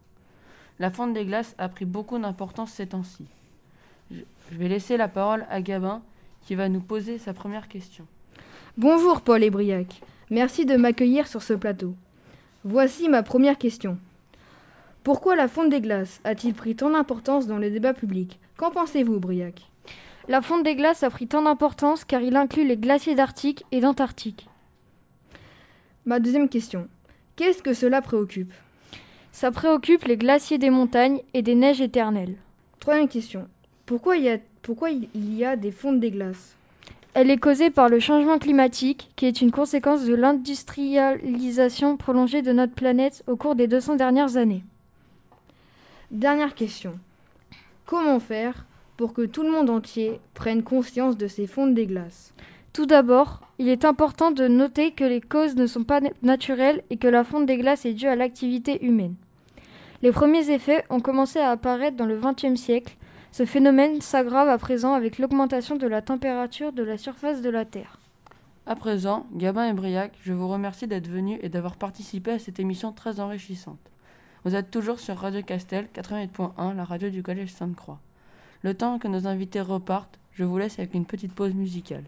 La 0.79 0.89
fonte 0.89 1.13
des 1.13 1.25
glaces 1.25 1.53
a 1.59 1.69
pris 1.69 1.85
beaucoup 1.85 2.17
d'importance 2.17 2.71
ces 2.71 2.87
temps-ci. 2.87 3.27
Je 4.09 4.57
vais 4.57 4.67
laisser 4.67 4.97
la 4.97 5.09
parole 5.09 5.45
à 5.51 5.61
Gabin, 5.61 6.01
qui 6.41 6.55
va 6.55 6.69
nous 6.69 6.81
poser 6.81 7.19
sa 7.19 7.35
première 7.35 7.67
question. 7.67 8.07
Bonjour 8.79 9.21
Paul 9.21 9.43
et 9.43 9.51
Briac. 9.51 10.01
Merci 10.31 10.65
de 10.65 10.75
m'accueillir 10.75 11.27
sur 11.27 11.43
ce 11.43 11.53
plateau. 11.53 11.93
Voici 12.63 13.09
ma 13.09 13.21
première 13.21 13.59
question. 13.59 13.99
Pourquoi 15.03 15.35
la 15.35 15.49
fonte 15.49 15.69
des 15.69 15.81
glaces 15.81 16.21
a-t-il 16.23 16.53
pris 16.53 16.77
tant 16.77 16.89
d'importance 16.89 17.45
dans 17.45 17.57
le 17.57 17.69
débat 17.69 17.93
public 17.93 18.39
Qu'en 18.55 18.71
pensez-vous, 18.71 19.19
Briac? 19.19 19.69
La 20.29 20.41
fonte 20.41 20.63
des 20.63 20.75
glaces 20.75 21.03
a 21.03 21.09
pris 21.09 21.27
tant 21.27 21.41
d'importance 21.41 22.05
car 22.05 22.21
il 22.21 22.37
inclut 22.37 22.65
les 22.65 22.77
glaciers 22.77 23.13
d'Arctique 23.13 23.65
et 23.73 23.81
d'Antarctique. 23.81 24.47
Ma 26.05 26.21
deuxième 26.21 26.47
question. 26.47 26.87
Qu'est-ce 27.35 27.61
que 27.61 27.73
cela 27.73 28.01
préoccupe? 28.01 28.53
Ça 29.33 29.51
préoccupe 29.51 30.05
les 30.05 30.15
glaciers 30.15 30.57
des 30.57 30.69
montagnes 30.69 31.19
et 31.33 31.41
des 31.41 31.55
neiges 31.55 31.81
éternelles. 31.81 32.37
Troisième 32.79 33.09
question. 33.09 33.49
Pourquoi 33.85 34.15
il 34.15 34.23
y 34.23 34.29
a, 34.29 34.37
pourquoi 34.61 34.89
il 34.91 35.35
y 35.35 35.43
a 35.43 35.57
des 35.57 35.71
fontes 35.71 35.99
des 35.99 36.11
glaces? 36.11 36.55
Elle 37.13 37.29
est 37.29 37.37
causée 37.37 37.71
par 37.71 37.89
le 37.89 37.99
changement 37.99 38.39
climatique 38.39 39.11
qui 39.17 39.25
est 39.25 39.41
une 39.41 39.51
conséquence 39.51 40.05
de 40.05 40.15
l'industrialisation 40.15 41.97
prolongée 41.97 42.41
de 42.41 42.53
notre 42.53 42.73
planète 42.73 43.21
au 43.27 43.35
cours 43.35 43.55
des 43.55 43.67
200 43.67 43.97
dernières 43.97 44.37
années. 44.37 44.63
Dernière 46.13 46.53
question. 46.53 46.99
Comment 47.87 48.19
faire 48.19 48.67
pour 48.97 49.13
que 49.13 49.23
tout 49.23 49.41
le 49.41 49.49
monde 49.49 49.71
entier 49.71 50.19
prenne 50.35 50.61
conscience 50.61 51.17
de 51.17 51.25
ces 51.25 51.47
fontes 51.47 51.73
des 51.73 51.87
glaces 51.87 52.35
Tout 52.71 52.85
d'abord, 52.85 53.41
il 53.57 53.67
est 53.67 53.83
important 53.83 54.29
de 54.29 54.47
noter 54.47 54.91
que 54.91 55.03
les 55.03 55.21
causes 55.21 55.55
ne 55.55 55.65
sont 55.65 55.83
pas 55.83 56.01
naturelles 56.21 56.83
et 56.91 56.97
que 56.97 57.07
la 57.07 57.23
fonte 57.23 57.47
des 57.47 57.57
glaces 57.57 57.87
est 57.87 57.95
due 57.95 58.05
à 58.05 58.15
l'activité 58.15 58.85
humaine. 58.85 59.15
Les 60.03 60.11
premiers 60.11 60.51
effets 60.51 60.85
ont 60.91 60.99
commencé 60.99 61.39
à 61.39 61.49
apparaître 61.49 61.97
dans 61.97 62.05
le 62.05 62.19
XXe 62.19 62.61
siècle. 62.61 62.95
Ce 63.31 63.43
phénomène 63.43 63.99
s'aggrave 63.99 64.49
à 64.49 64.59
présent 64.59 64.93
avec 64.93 65.17
l'augmentation 65.17 65.77
de 65.77 65.87
la 65.87 66.03
température 66.03 66.73
de 66.73 66.83
la 66.83 66.99
surface 66.99 67.41
de 67.41 67.49
la 67.49 67.65
Terre. 67.65 67.99
À 68.67 68.75
présent, 68.75 69.25
Gabin 69.33 69.65
et 69.65 69.73
Briac, 69.73 70.11
je 70.21 70.33
vous 70.33 70.47
remercie 70.47 70.85
d'être 70.85 71.09
venus 71.09 71.39
et 71.41 71.49
d'avoir 71.49 71.75
participé 71.75 72.29
à 72.29 72.39
cette 72.39 72.59
émission 72.59 72.91
très 72.91 73.19
enrichissante. 73.19 73.92
Vous 74.45 74.55
êtes 74.55 74.71
toujours 74.71 74.99
sur 74.99 75.15
Radio 75.15 75.41
Castel 75.41 75.87
88.1, 75.95 76.75
la 76.75 76.83
radio 76.83 77.09
du 77.09 77.23
Collège 77.23 77.53
Sainte-Croix. 77.53 78.01
Le 78.61 78.73
temps 78.73 78.99
que 78.99 79.07
nos 79.07 79.25
invités 79.25 79.61
repartent, 79.61 80.19
je 80.33 80.43
vous 80.43 80.57
laisse 80.57 80.79
avec 80.79 80.93
une 80.93 81.05
petite 81.05 81.33
pause 81.33 81.53
musicale. 81.53 82.03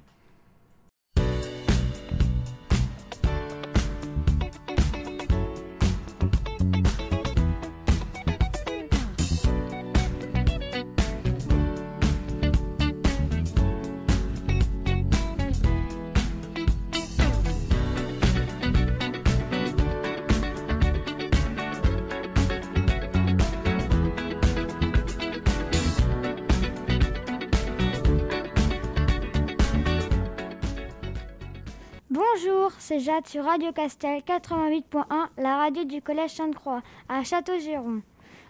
C'est 32.87 32.99
Jade 32.99 33.25
sur 33.25 33.45
Radio 33.45 33.71
Castel 33.71 34.21
88.1, 34.21 35.05
la 35.39 35.57
radio 35.57 35.85
du 35.85 36.03
Collège 36.03 36.35
Sainte-Croix, 36.35 36.83
à 37.09 37.23
Château-Giron. 37.23 38.03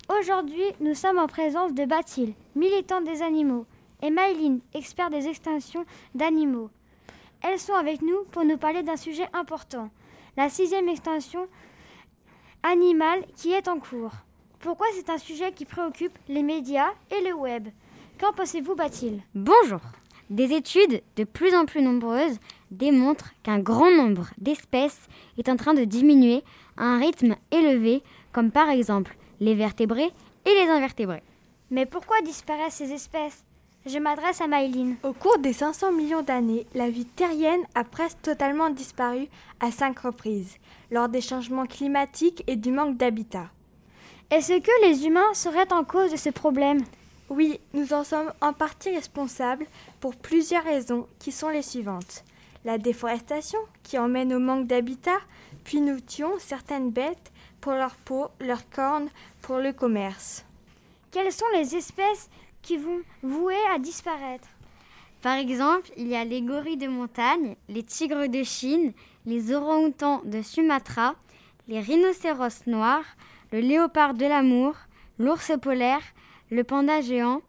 Aujourd'hui, 0.09 0.65
nous 0.81 0.93
sommes 0.93 1.19
en 1.19 1.27
présence 1.27 1.73
de 1.73 1.85
Bathilde, 1.85 2.33
militante 2.53 3.05
des 3.05 3.21
animaux, 3.21 3.65
et 4.01 4.09
Maïline, 4.09 4.59
expert 4.73 5.09
des 5.09 5.29
extinctions 5.29 5.85
d'animaux. 6.15 6.69
Elles 7.43 7.59
sont 7.59 7.75
avec 7.75 8.01
nous 8.01 8.25
pour 8.31 8.43
nous 8.43 8.57
parler 8.57 8.83
d'un 8.83 8.97
sujet 8.97 9.29
important, 9.31 9.89
la 10.35 10.49
sixième 10.49 10.89
extinction 10.89 11.47
animale 12.61 13.23
qui 13.37 13.53
est 13.53 13.69
en 13.69 13.79
cours. 13.79 14.11
Pourquoi 14.59 14.87
c'est 14.95 15.09
un 15.09 15.17
sujet 15.17 15.53
qui 15.53 15.63
préoccupe 15.63 16.19
les 16.27 16.43
médias 16.43 16.91
et 17.09 17.23
le 17.23 17.33
web? 17.33 17.69
Qu'en 18.19 18.33
pensez-vous, 18.33 18.75
Bathilde? 18.75 19.21
Bonjour 19.33 19.79
des 20.29 20.53
études 20.53 21.01
de 21.15 21.23
plus 21.23 21.53
en 21.53 21.65
plus 21.65 21.81
nombreuses 21.81 22.39
démontrent 22.71 23.31
qu'un 23.43 23.59
grand 23.59 23.91
nombre 23.91 24.29
d'espèces 24.37 25.07
est 25.37 25.49
en 25.49 25.55
train 25.55 25.73
de 25.73 25.83
diminuer 25.83 26.43
à 26.77 26.85
un 26.85 26.99
rythme 26.99 27.35
élevé, 27.51 28.03
comme 28.31 28.51
par 28.51 28.69
exemple 28.69 29.15
les 29.39 29.55
vertébrés 29.55 30.11
et 30.45 30.53
les 30.53 30.69
invertébrés. 30.69 31.23
Mais 31.71 31.85
pourquoi 31.85 32.21
disparaissent 32.21 32.75
ces 32.75 32.91
espèces? 32.91 33.43
Je 33.85 33.99
m'adresse 33.99 34.41
à 34.41 34.47
Maïline. 34.47 34.95
Au 35.03 35.13
cours 35.13 35.37
des 35.37 35.53
500 35.53 35.91
millions 35.91 36.23
d'années, 36.23 36.65
la 36.73 36.89
vie 36.89 37.05
terrienne 37.05 37.61
a 37.75 37.83
presque 37.83 38.21
totalement 38.23 38.71
disparu 38.71 39.27
à 39.59 39.71
cinq 39.71 39.99
reprises, 39.99 40.57
lors 40.89 41.07
des 41.07 41.21
changements 41.21 41.67
climatiques 41.67 42.43
et 42.47 42.55
du 42.55 42.71
manque 42.71 42.97
d'habitat. 42.97 43.49
Est-ce 44.31 44.59
que 44.59 44.87
les 44.87 45.05
humains 45.05 45.33
seraient 45.33 45.71
en 45.71 45.83
cause 45.83 46.11
de 46.11 46.17
ce 46.17 46.31
problème? 46.31 46.83
Oui, 47.29 47.59
nous 47.75 47.93
en 47.93 48.03
sommes 48.03 48.33
en 48.41 48.53
partie 48.53 48.89
responsables 48.89 49.67
pour 49.99 50.15
plusieurs 50.15 50.63
raisons 50.63 51.07
qui 51.19 51.31
sont 51.31 51.49
les 51.49 51.61
suivantes. 51.61 52.23
La 52.65 52.79
déforestation 52.79 53.59
qui 53.83 53.99
emmène 53.99 54.33
au 54.33 54.39
manque 54.39 54.65
d'habitat, 54.65 55.19
puis 55.63 55.81
nous 55.81 55.99
tuons 55.99 56.39
certaines 56.39 56.89
bêtes 56.89 57.31
pour 57.61 57.73
leur 57.73 57.95
peau, 57.95 58.29
leurs 58.39 58.67
cornes, 58.71 59.09
pour 59.43 59.57
le 59.59 59.71
commerce. 59.71 60.43
Quelles 61.11 61.31
sont 61.31 61.45
les 61.53 61.75
espèces 61.75 62.27
qui 62.63 62.77
vont 62.77 63.01
vouer 63.21 63.55
à 63.71 63.77
disparaître? 63.77 64.47
Par 65.21 65.35
exemple, 65.35 65.91
il 65.95 66.07
y 66.07 66.15
a 66.15 66.25
les 66.25 66.41
gorilles 66.41 66.77
de 66.77 66.87
montagne, 66.87 67.55
les 67.69 67.83
tigres 67.83 68.27
de 68.27 68.41
Chine, 68.41 68.93
les 69.27 69.53
orang-outans 69.53 70.23
de 70.25 70.41
Sumatra, 70.41 71.13
les 71.67 71.81
rhinocéros 71.81 72.65
noirs, 72.65 73.05
le 73.51 73.59
léopard 73.59 74.15
de 74.15 74.25
l'amour, 74.25 74.73
l'ours 75.19 75.51
polaire, 75.61 76.01
le 76.49 76.63
panda 76.63 76.99
géant, 77.01 77.43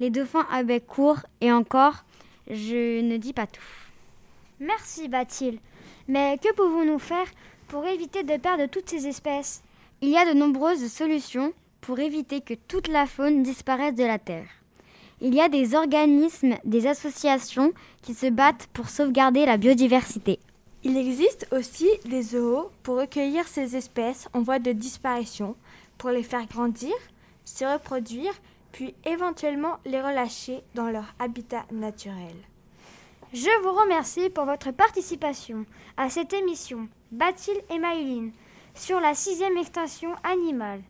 les 0.00 0.10
dauphins 0.10 0.46
à 0.50 0.64
bec 0.64 0.88
court 0.88 1.20
et 1.40 1.52
encore, 1.52 2.04
je 2.50 3.00
ne 3.00 3.16
dis 3.16 3.32
pas 3.32 3.46
tout. 3.46 3.85
Merci 4.60 5.08
Bathilde. 5.08 5.60
Mais 6.08 6.38
que 6.38 6.52
pouvons-nous 6.54 6.98
faire 6.98 7.26
pour 7.68 7.84
éviter 7.86 8.22
de 8.22 8.36
perdre 8.36 8.66
toutes 8.66 8.88
ces 8.88 9.06
espèces? 9.06 9.62
Il 10.00 10.10
y 10.10 10.16
a 10.16 10.26
de 10.26 10.38
nombreuses 10.38 10.86
solutions 10.90 11.52
pour 11.80 11.98
éviter 11.98 12.40
que 12.40 12.54
toute 12.54 12.88
la 12.88 13.06
faune 13.06 13.42
disparaisse 13.42 13.94
de 13.94 14.04
la 14.04 14.18
Terre. 14.18 14.48
Il 15.20 15.34
y 15.34 15.40
a 15.40 15.48
des 15.48 15.74
organismes, 15.74 16.56
des 16.64 16.86
associations 16.86 17.72
qui 18.02 18.14
se 18.14 18.26
battent 18.26 18.68
pour 18.72 18.88
sauvegarder 18.88 19.46
la 19.46 19.56
biodiversité. 19.56 20.38
Il 20.84 20.96
existe 20.96 21.48
aussi 21.52 21.88
des 22.04 22.22
zoos 22.22 22.70
pour 22.82 22.98
recueillir 22.98 23.48
ces 23.48 23.76
espèces 23.76 24.28
en 24.34 24.42
voie 24.42 24.58
de 24.58 24.72
disparition, 24.72 25.56
pour 25.98 26.10
les 26.10 26.22
faire 26.22 26.46
grandir 26.46 26.92
se 27.46 27.64
reproduire, 27.64 28.34
puis 28.72 28.94
éventuellement 29.04 29.78
les 29.86 30.00
relâcher 30.00 30.62
dans 30.74 30.90
leur 30.90 31.14
habitat 31.18 31.64
naturel. 31.72 32.34
Je 33.32 33.62
vous 33.62 33.72
remercie 33.72 34.30
pour 34.30 34.44
votre 34.44 34.70
participation 34.70 35.66
à 35.96 36.08
cette 36.10 36.32
émission, 36.32 36.88
Bathilde 37.10 37.60
et 37.70 37.78
Maïline, 37.78 38.30
sur 38.74 39.00
la 39.00 39.14
sixième 39.14 39.56
extinction 39.56 40.14
animale. 40.22 40.80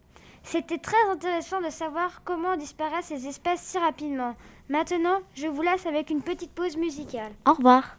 C'était 0.42 0.78
très 0.78 1.02
intéressant 1.10 1.62
de 1.62 1.70
savoir 1.70 2.22
comment 2.24 2.56
disparaissent 2.56 3.06
ces 3.06 3.26
espèces 3.26 3.62
si 3.62 3.78
rapidement. 3.78 4.36
Maintenant, 4.68 5.20
je 5.34 5.46
vous 5.46 5.62
laisse 5.62 5.86
avec 5.86 6.10
une 6.10 6.22
petite 6.22 6.52
pause 6.52 6.76
musicale. 6.76 7.32
Au 7.46 7.54
revoir. 7.54 7.96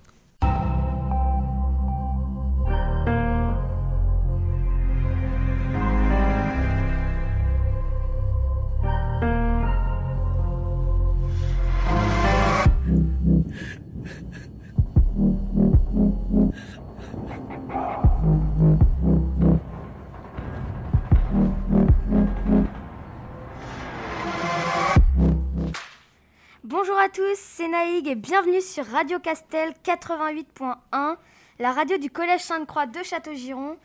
Tous, 27.17 27.39
c'est 27.39 27.67
Naïg 27.67 28.07
et 28.07 28.13
bienvenue 28.13 28.61
sur 28.61 28.85
Radio 28.85 29.17
Castel 29.17 29.73
88.1, 29.83 31.15
la 31.57 31.71
radio 31.71 31.97
du 31.97 32.11
Collège 32.11 32.41
Sainte-Croix 32.41 32.85
de 32.85 33.01
Château-Giron. 33.01 33.75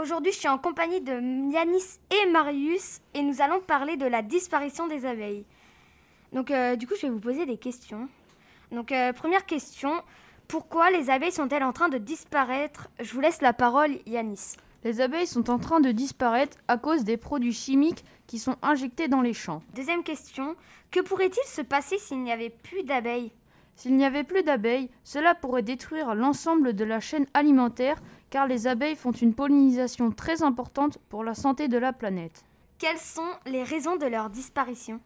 Aujourd'hui, 0.00 0.30
je 0.30 0.38
suis 0.38 0.48
en 0.48 0.56
compagnie 0.56 1.00
de 1.00 1.50
Yanis 1.50 1.98
et 2.12 2.30
Marius 2.30 3.00
et 3.14 3.22
nous 3.22 3.42
allons 3.42 3.58
parler 3.58 3.96
de 3.96 4.06
la 4.06 4.22
disparition 4.22 4.86
des 4.86 5.04
abeilles. 5.04 5.44
Donc, 6.32 6.52
euh, 6.52 6.76
du 6.76 6.86
coup, 6.86 6.94
je 6.94 7.08
vais 7.08 7.12
vous 7.12 7.18
poser 7.18 7.44
des 7.44 7.56
questions. 7.56 8.08
Donc, 8.70 8.92
euh, 8.92 9.12
première 9.12 9.46
question, 9.46 9.90
pourquoi 10.46 10.92
les 10.92 11.10
abeilles 11.10 11.32
sont-elles 11.32 11.64
en 11.64 11.72
train 11.72 11.88
de 11.88 11.98
disparaître? 11.98 12.88
Je 13.00 13.12
vous 13.12 13.20
laisse 13.20 13.42
la 13.42 13.52
parole, 13.52 13.98
Yanis. 14.06 14.54
Les 14.84 15.00
abeilles 15.00 15.26
sont 15.26 15.50
en 15.50 15.58
train 15.58 15.80
de 15.80 15.90
disparaître 15.90 16.56
à 16.68 16.78
cause 16.78 17.02
des 17.02 17.16
produits 17.16 17.52
chimiques 17.52 18.04
qui 18.30 18.38
sont 18.38 18.54
injectés 18.62 19.08
dans 19.08 19.22
les 19.22 19.32
champs. 19.32 19.60
Deuxième 19.74 20.04
question, 20.04 20.54
que 20.92 21.00
pourrait-il 21.00 21.42
se 21.48 21.62
passer 21.62 21.98
s'il 21.98 22.22
n'y 22.22 22.30
avait 22.30 22.48
plus 22.48 22.84
d'abeilles? 22.84 23.32
S'il 23.74 23.96
n'y 23.96 24.04
avait 24.04 24.22
plus 24.22 24.44
d'abeilles, 24.44 24.88
cela 25.02 25.34
pourrait 25.34 25.64
détruire 25.64 26.14
l'ensemble 26.14 26.74
de 26.74 26.84
la 26.84 27.00
chaîne 27.00 27.26
alimentaire 27.34 28.00
car 28.30 28.46
les 28.46 28.68
abeilles 28.68 28.94
font 28.94 29.10
une 29.10 29.34
pollinisation 29.34 30.12
très 30.12 30.44
importante 30.44 30.98
pour 31.08 31.24
la 31.24 31.34
santé 31.34 31.66
de 31.66 31.76
la 31.76 31.92
planète. 31.92 32.44
Quelles 32.78 32.98
sont 32.98 33.32
les 33.46 33.64
raisons 33.64 33.96
de 33.96 34.06
leur 34.06 34.30
disparition? 34.30 35.00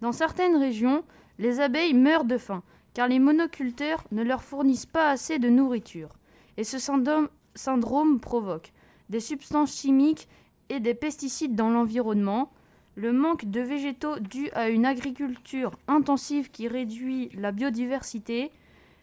Dans 0.00 0.12
certaines 0.12 0.56
régions, 0.56 1.02
les 1.40 1.58
abeilles 1.58 1.94
meurent 1.94 2.24
de 2.24 2.38
faim 2.38 2.62
car 2.94 3.08
les 3.08 3.18
monoculteurs 3.18 4.04
ne 4.12 4.22
leur 4.22 4.44
fournissent 4.44 4.86
pas 4.86 5.10
assez 5.10 5.40
de 5.40 5.48
nourriture. 5.48 6.10
Et 6.58 6.62
ce 6.62 6.78
syndrome, 6.78 7.28
syndrome 7.56 8.20
provoque 8.20 8.72
des 9.08 9.18
substances 9.18 9.76
chimiques 9.76 10.28
et 10.72 10.80
des 10.80 10.94
pesticides 10.94 11.54
dans 11.54 11.68
l'environnement, 11.68 12.50
le 12.94 13.12
manque 13.12 13.44
de 13.44 13.60
végétaux 13.60 14.18
dû 14.18 14.50
à 14.52 14.70
une 14.70 14.86
agriculture 14.86 15.72
intensive 15.86 16.50
qui 16.50 16.66
réduit 16.66 17.28
la 17.34 17.52
biodiversité, 17.52 18.50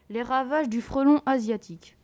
les 0.09 0.23
ravages 0.23 0.67
du 0.67 0.81
frelon 0.81 1.21
asiatique. 1.27 1.95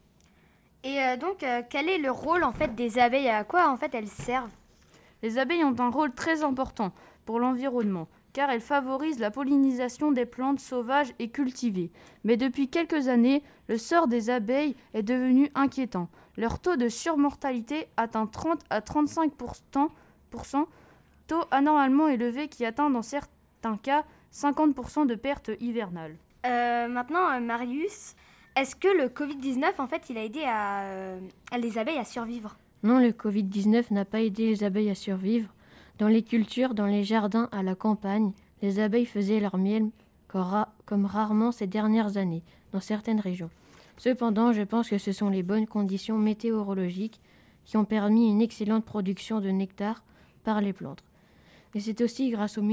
Et 0.84 1.00
euh, 1.00 1.18
donc, 1.18 1.42
euh, 1.42 1.64
quel 1.68 1.90
est 1.90 1.98
le 1.98 2.12
rôle 2.12 2.44
en 2.44 2.52
fait 2.52 2.76
des 2.76 3.00
abeilles? 3.00 3.28
À 3.28 3.44
quoi 3.44 3.72
en 3.72 3.76
fait 3.76 3.96
elles 3.96 4.08
servent? 4.08 4.54
Les 5.24 5.40
abeilles 5.40 5.64
ont 5.64 5.80
un 5.80 5.90
rôle 5.90 6.14
très 6.14 6.44
important 6.44 6.92
pour 7.26 7.40
l'environnement 7.40 8.08
car 8.34 8.50
elles 8.50 8.62
favorisent 8.62 9.20
la 9.20 9.32
pollinisation 9.32 10.12
des 10.12 10.26
plantes 10.26 10.60
sauvages 10.60 11.14
et 11.20 11.30
cultivées. 11.30 11.90
Mais 12.26 12.36
depuis 12.36 12.68
quelques 12.68 13.08
années, 13.08 13.42
le 13.70 13.78
sort 13.78 14.10
des 14.10 14.30
abeilles 14.30 14.76
est 14.94 15.04
devenu 15.04 15.50
inquiétant. 15.56 16.10
Leur 16.38 16.60
taux 16.60 16.76
de 16.76 16.90
surmortalité 16.90 17.88
atteint 17.98 18.28
30 18.28 18.62
à 18.70 18.82
35% 18.82 20.66
taux 21.28 21.44
anormalement 21.52 22.08
élevé 22.08 22.48
qui 22.48 22.66
atteint 22.66 22.90
dans 22.90 23.02
certains 23.02 23.78
cas 23.78 24.04
50% 24.34 25.08
de 25.08 25.16
pertes 25.16 25.52
hivernales. 25.60 26.16
Euh, 26.46 26.88
maintenant, 26.88 27.32
euh, 27.32 27.40
Marius, 27.40 28.16
est-ce 28.56 28.76
que 28.76 28.88
le 28.88 29.08
Covid-19, 29.08 29.80
en 29.80 29.88
fait, 29.88 30.10
il 30.10 30.18
a 30.18 30.24
aidé 30.24 30.44
à, 30.44 30.82
euh, 30.82 31.20
à 31.52 31.58
les 31.58 31.78
abeilles 31.78 31.98
à 31.98 32.06
survivre? 32.06 32.58
Non, 32.84 33.00
le 33.00 33.10
Covid-19 33.10 33.92
n'a 33.92 34.06
pas 34.06 34.22
aidé 34.22 34.48
les 34.48 34.64
abeilles 34.64 34.92
à 34.92 34.96
survivre. 34.96 35.50
Dans 35.98 36.08
les 36.10 36.22
cultures, 36.22 36.74
dans 36.74 36.86
les 36.86 37.04
jardins, 37.04 37.50
à 37.52 37.64
la 37.64 37.74
campagne, 37.74 38.34
les 38.62 38.80
abeilles 38.80 39.06
faisaient 39.06 39.40
leur 39.40 39.58
miel 39.58 39.90
comme 40.86 41.06
rarement 41.06 41.54
ces 41.54 41.66
dernières 41.66 42.18
années, 42.18 42.44
dans 42.74 42.82
certaines 42.82 43.22
régions. 43.22 43.50
Cependant, 43.98 44.52
je 44.52 44.62
pense 44.62 44.90
que 44.90 44.98
ce 44.98 45.12
sont 45.12 45.30
les 45.30 45.44
bonnes 45.44 45.68
conditions 45.68 46.18
météorologiques 46.18 47.22
qui 47.64 47.78
ont 47.78 47.86
permis 47.86 48.30
une 48.30 48.42
excellente 48.42 48.86
production 48.86 49.40
de 49.40 49.50
nectar 49.50 50.04
par 50.44 50.62
les 50.62 50.74
plantes. 50.74 51.04
Et 51.74 51.80
c'est 51.80 52.02
aussi 52.02 52.30
grâce 52.30 52.58
aux 52.58 52.64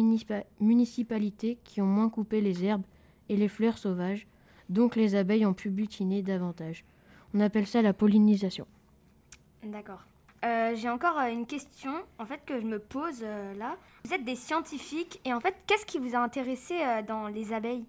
municipalités 0.60 1.58
qui 1.64 1.80
ont 1.80 1.86
moins 1.86 2.08
coupé 2.08 2.40
les 2.40 2.64
herbes 2.64 2.84
et 3.28 3.36
les 3.36 3.48
fleurs 3.48 3.78
sauvages, 3.78 4.26
donc 4.68 4.96
les 4.96 5.14
abeilles 5.14 5.46
ont 5.46 5.54
pu 5.54 5.70
butiner 5.70 6.22
davantage. 6.22 6.84
On 7.34 7.40
appelle 7.40 7.66
ça 7.66 7.82
la 7.82 7.92
pollinisation. 7.92 8.66
D'accord. 9.64 10.04
Euh, 10.44 10.74
j'ai 10.74 10.88
encore 10.88 11.18
euh, 11.18 11.28
une 11.28 11.46
question 11.46 11.92
en 12.18 12.26
fait 12.26 12.40
que 12.44 12.60
je 12.60 12.66
me 12.66 12.80
pose 12.80 13.20
euh, 13.22 13.54
là. 13.54 13.76
Vous 14.04 14.12
êtes 14.12 14.24
des 14.24 14.34
scientifiques 14.34 15.20
et 15.24 15.32
en 15.32 15.40
fait 15.40 15.54
qu'est-ce 15.66 15.86
qui 15.86 15.98
vous 15.98 16.16
a 16.16 16.18
intéressé 16.18 16.74
dans 17.06 17.28
les 17.28 17.52
abeilles? 17.52 17.84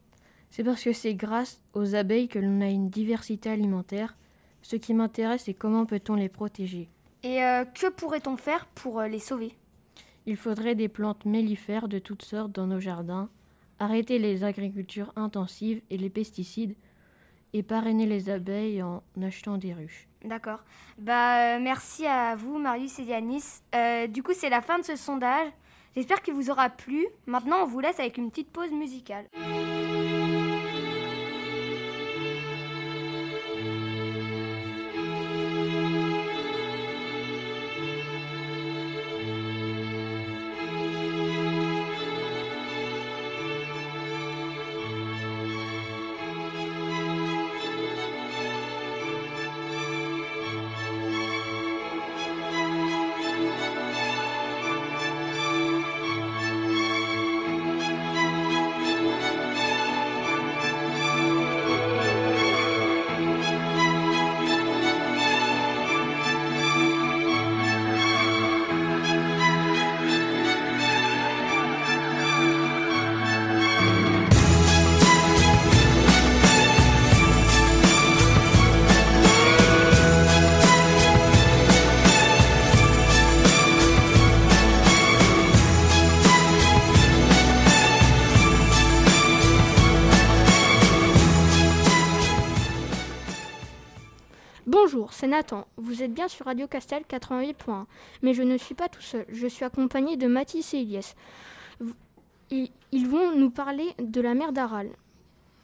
C'est 0.55 0.63
parce 0.63 0.83
que 0.83 0.93
c'est 0.93 1.15
grâce 1.15 1.59
aux 1.73 1.95
abeilles 1.95 2.27
que 2.27 2.37
l'on 2.37 2.61
a 2.61 2.67
une 2.67 2.91
diversité 2.91 3.49
alimentaire. 3.49 4.15
Ce 4.61 4.75
qui 4.75 4.93
m'intéresse 4.93 5.45
c'est 5.45 5.55
comment 5.55 5.87
peut-on 5.87 6.13
les 6.13 6.29
protéger. 6.29 6.89
Et 7.23 7.39
que 7.73 7.89
pourrait-on 7.89 8.37
faire 8.37 8.67
pour 8.67 9.01
les 9.01 9.17
sauver? 9.17 9.55
Il 10.27 10.37
faudrait 10.37 10.75
des 10.75 10.89
plantes 10.89 11.25
mellifères 11.25 11.87
de 11.87 11.97
toutes 11.97 12.21
sortes 12.21 12.51
dans 12.51 12.67
nos 12.67 12.79
jardins, 12.79 13.29
arrêter 13.79 14.19
les 14.19 14.43
agricultures 14.43 15.11
intensives 15.15 15.81
et 15.89 15.97
les 15.97 16.11
pesticides 16.11 16.75
et 17.53 17.63
parrainer 17.63 18.05
les 18.05 18.29
abeilles 18.29 18.83
en 18.83 19.01
achetant 19.23 19.57
des 19.57 19.73
ruches. 19.73 20.07
D'accord. 20.23 20.59
Bah, 20.99 21.55
euh, 21.55 21.59
merci 21.61 22.05
à 22.05 22.35
vous, 22.35 22.59
Marius 22.59 22.99
et 22.99 23.03
Yanis. 23.05 23.63
Euh, 23.73 24.05
du 24.05 24.21
coup, 24.21 24.33
c'est 24.35 24.49
la 24.51 24.61
fin 24.61 24.77
de 24.77 24.83
ce 24.83 24.95
sondage. 24.97 25.47
J'espère 25.95 26.21
qu'il 26.21 26.35
vous 26.35 26.51
aura 26.51 26.69
plu. 26.69 27.07
Maintenant, 27.25 27.63
on 27.63 27.65
vous 27.65 27.79
laisse 27.79 27.99
avec 27.99 28.19
une 28.19 28.29
petite 28.29 28.51
pause 28.51 28.71
musicale. 28.71 29.25
Nathan. 95.33 95.65
Vous 95.77 96.03
êtes 96.03 96.13
bien 96.13 96.27
sur 96.27 96.45
Radio 96.45 96.67
Castel 96.67 97.01
88.1. 97.09 97.85
Mais 98.21 98.35
je 98.35 98.43
ne 98.43 98.55
suis 98.55 98.75
pas 98.75 98.87
tout 98.87 99.01
seul. 99.01 99.25
Je 99.29 99.47
suis 99.47 99.65
accompagné 99.65 100.15
de 100.15 100.27
Mathis 100.27 100.75
et 100.75 100.77
Ilyes. 100.77 101.15
Ils 102.51 103.07
vont 103.07 103.35
nous 103.35 103.49
parler 103.49 103.95
de 103.97 104.21
la 104.21 104.35
mer 104.35 104.53
d'Aral. 104.53 104.91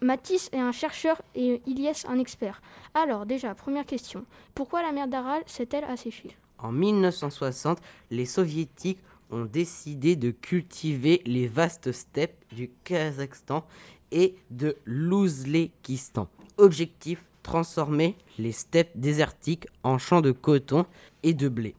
Mathis 0.02 0.50
est 0.54 0.60
un 0.60 0.72
chercheur 0.72 1.22
et 1.36 1.62
Ilyes 1.68 2.08
un 2.08 2.18
expert. 2.18 2.64
Alors, 2.96 3.28
déjà, 3.28 3.54
première 3.54 3.86
question. 3.86 4.26
Pourquoi 4.56 4.82
la 4.82 4.92
mer 4.92 5.08
d'Aral 5.08 5.44
s'est-elle 5.46 5.84
asséchée? 5.84 6.36
En 6.58 6.72
1960, 6.72 7.78
les 8.10 8.26
soviétiques 8.26 9.04
ont 9.30 9.46
décidé 9.46 10.16
de 10.16 10.32
cultiver 10.32 11.22
les 11.28 11.48
vastes 11.48 11.92
steppes 11.92 12.44
du 12.56 12.72
Kazakhstan 12.86 13.64
et 14.12 14.34
de 14.50 14.78
l'Ouzbékistan 14.86 16.28
Objectif 16.58 17.24
transformer 17.44 18.18
les 18.38 18.52
steppes 18.52 18.92
désertiques 18.96 19.68
en 19.84 19.98
champs 19.98 20.22
de 20.22 20.32
coton 20.32 20.86
et 21.24 21.34
de 21.34 21.50
blé. 21.50 21.76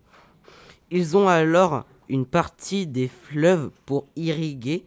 Ils 0.91 1.17
ont 1.17 1.29
alors 1.29 1.85
une 2.09 2.27
partie 2.27 2.87
des 2.87 3.09
fleuves 3.09 3.71
pour 3.87 4.07
irriguer 4.17 4.85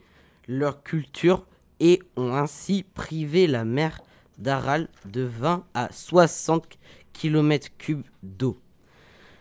leur 0.48 0.84
culture 0.84 1.46
et 1.80 2.02
ont 2.18 2.34
ainsi 2.34 2.84
privé 2.94 3.48
la 3.48 3.66
mer 3.66 4.02
d'Aral 4.38 4.90
de 5.06 5.22
20 5.22 5.64
à 5.74 5.90
60 5.92 6.68
km3 7.14 8.04
d'eau. 8.24 8.58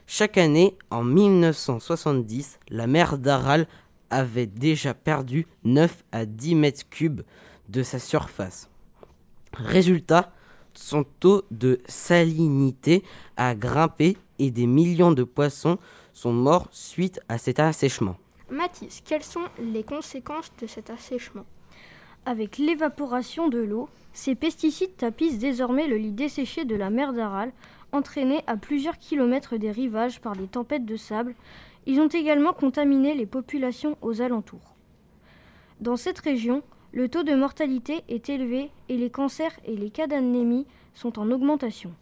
Chaque 0.07 0.37
année, 0.37 0.77
en 0.90 1.03
1970, 1.03 2.59
la 2.68 2.87
mer 2.87 3.18
d'Aral 3.18 3.66
avait 4.11 4.47
déjà 4.47 4.95
perdu 4.95 5.47
9 5.64 6.05
à 6.12 6.27
10 6.27 6.55
mètres 6.55 6.88
cubes 6.90 7.23
de 7.68 7.83
sa 7.83 7.99
surface. 7.99 8.68
Résultat, 9.55 10.33
son 10.75 11.05
taux 11.05 11.43
de 11.51 11.81
salinité 11.87 13.03
a 13.37 13.55
grimpé 13.55 14.17
et 14.39 14.51
des 14.51 14.67
millions 14.67 15.13
de 15.13 15.25
poissons 15.25 15.79
sont 16.13 16.33
morts 16.33 16.69
suite 16.71 17.21
à 17.29 17.39
cet 17.39 17.61
assèchement. 17.61 18.17
Mathis, 18.51 19.03
quelles 19.05 19.23
sont 19.23 19.45
les 19.59 19.83
conséquences 19.83 20.53
de 20.61 20.67
cet 20.67 20.91
assèchement? 20.91 21.45
Avec 22.27 22.59
l'évaporation 22.59 23.49
de 23.49 23.59
l'eau, 23.59 23.89
ces 24.13 24.35
pesticides 24.35 24.97
tapissent 24.97 25.39
désormais 25.39 25.87
le 25.87 25.97
lit 25.97 26.13
desséché 26.13 26.65
de 26.65 26.77
la 26.77 26.91
mer 26.91 27.13
d'Aral, 27.13 27.53
entraîné 27.93 28.43
à 28.47 28.57
plusieurs 28.57 28.99
kilomètres 28.99 29.57
des 29.57 29.71
rivages 29.71 30.21
par 30.21 30.35
les 30.35 30.47
tempêtes 30.47 30.85
de 30.85 30.97
sable. 30.97 31.35
Ils 31.87 32.01
ont 32.01 32.09
également 32.09 32.53
contaminé 32.53 33.15
les 33.15 33.27
populations 33.27 33.97
aux 34.03 34.21
alentours. 34.21 34.77
Dans 35.81 35.97
cette 35.97 36.21
région, 36.21 36.63
le 36.92 37.09
taux 37.09 37.22
de 37.22 37.35
mortalité 37.35 38.05
est 38.09 38.28
élevé 38.28 38.70
et 38.88 38.96
les 38.98 39.11
cancers 39.11 39.59
et 39.64 39.74
les 39.74 39.90
cas 39.90 40.07
d'anémie 40.07 40.66
sont 40.94 41.18
en 41.18 41.31
augmentation. 41.31 41.92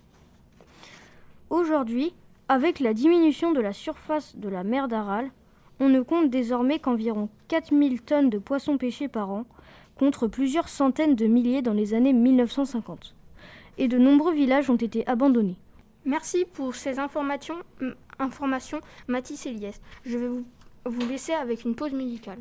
Aujourd'hui, 1.48 2.12
avec 2.48 2.80
la 2.80 2.92
diminution 2.92 3.52
de 3.52 3.60
la 3.60 3.72
surface 3.72 4.36
de 4.36 4.48
la 4.48 4.64
mer 4.64 4.88
d'Aral, 4.88 5.30
on 5.78 5.88
ne 5.88 6.00
compte 6.00 6.28
désormais 6.28 6.80
qu'environ 6.80 7.28
4000 7.48 8.02
tonnes 8.02 8.30
de 8.30 8.38
poissons 8.38 8.78
pêchés 8.78 9.08
par 9.08 9.30
an, 9.30 9.44
contre 9.96 10.26
plusieurs 10.26 10.68
centaines 10.68 11.14
de 11.14 11.26
milliers 11.26 11.62
dans 11.62 11.72
les 11.72 11.94
années 11.94 12.12
1950. 12.12 13.14
Et 13.78 13.86
de 13.86 13.96
nombreux 13.98 14.34
villages 14.34 14.70
ont 14.70 14.76
été 14.76 15.06
abandonnés. 15.06 15.56
Merci 16.04 16.46
pour 16.52 16.74
ces 16.74 16.98
informations, 16.98 17.60
Mathis 19.06 19.46
Eliès. 19.46 19.80
Je 20.04 20.18
vais 20.18 20.28
vous, 20.28 20.44
vous 20.84 21.08
laisser 21.08 21.32
avec 21.32 21.64
une 21.64 21.74
pause 21.74 21.92
musicale. 21.92 22.38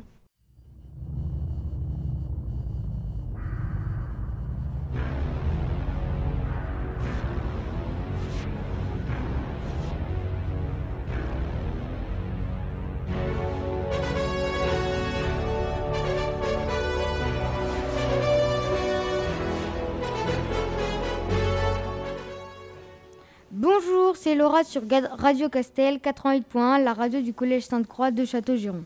C'est 24.30 24.36
Laura 24.36 24.62
sur 24.62 24.82
Radio 25.18 25.48
Castel 25.48 25.96
88.1, 25.96 26.84
la 26.84 26.92
radio 26.92 27.20
du 27.20 27.34
Collège 27.34 27.64
Sainte-Croix 27.64 28.12
de 28.12 28.24
Château-Giron. 28.24 28.84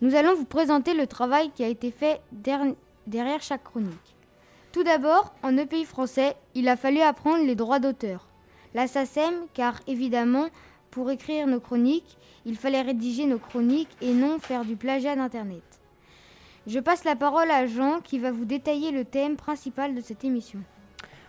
Nous 0.00 0.14
allons 0.14 0.36
vous 0.36 0.44
présenter 0.44 0.94
le 0.94 1.08
travail 1.08 1.50
qui 1.50 1.64
a 1.64 1.68
été 1.68 1.90
fait 1.90 2.20
derrière 2.30 3.42
chaque 3.42 3.64
chronique. 3.64 4.14
Tout 4.70 4.84
d'abord, 4.84 5.34
en 5.42 5.56
EPI 5.56 5.86
français, 5.86 6.36
il 6.54 6.68
a 6.68 6.76
fallu 6.76 7.00
apprendre 7.00 7.44
les 7.44 7.56
droits 7.56 7.80
d'auteur. 7.80 8.28
La 8.74 8.86
SACEM, 8.86 9.34
car 9.54 9.80
évidemment, 9.88 10.50
pour 10.92 11.10
écrire 11.10 11.48
nos 11.48 11.58
chroniques, 11.58 12.16
il 12.44 12.56
fallait 12.56 12.82
rédiger 12.82 13.26
nos 13.26 13.40
chroniques 13.40 13.96
et 14.00 14.12
non 14.12 14.38
faire 14.38 14.64
du 14.64 14.76
plagiat 14.76 15.16
d'Internet. 15.16 15.64
Je 16.68 16.78
passe 16.78 17.02
la 17.02 17.16
parole 17.16 17.50
à 17.50 17.66
Jean 17.66 17.98
qui 18.04 18.20
va 18.20 18.30
vous 18.30 18.44
détailler 18.44 18.92
le 18.92 19.04
thème 19.04 19.34
principal 19.34 19.96
de 19.96 20.00
cette 20.00 20.22
émission. 20.22 20.60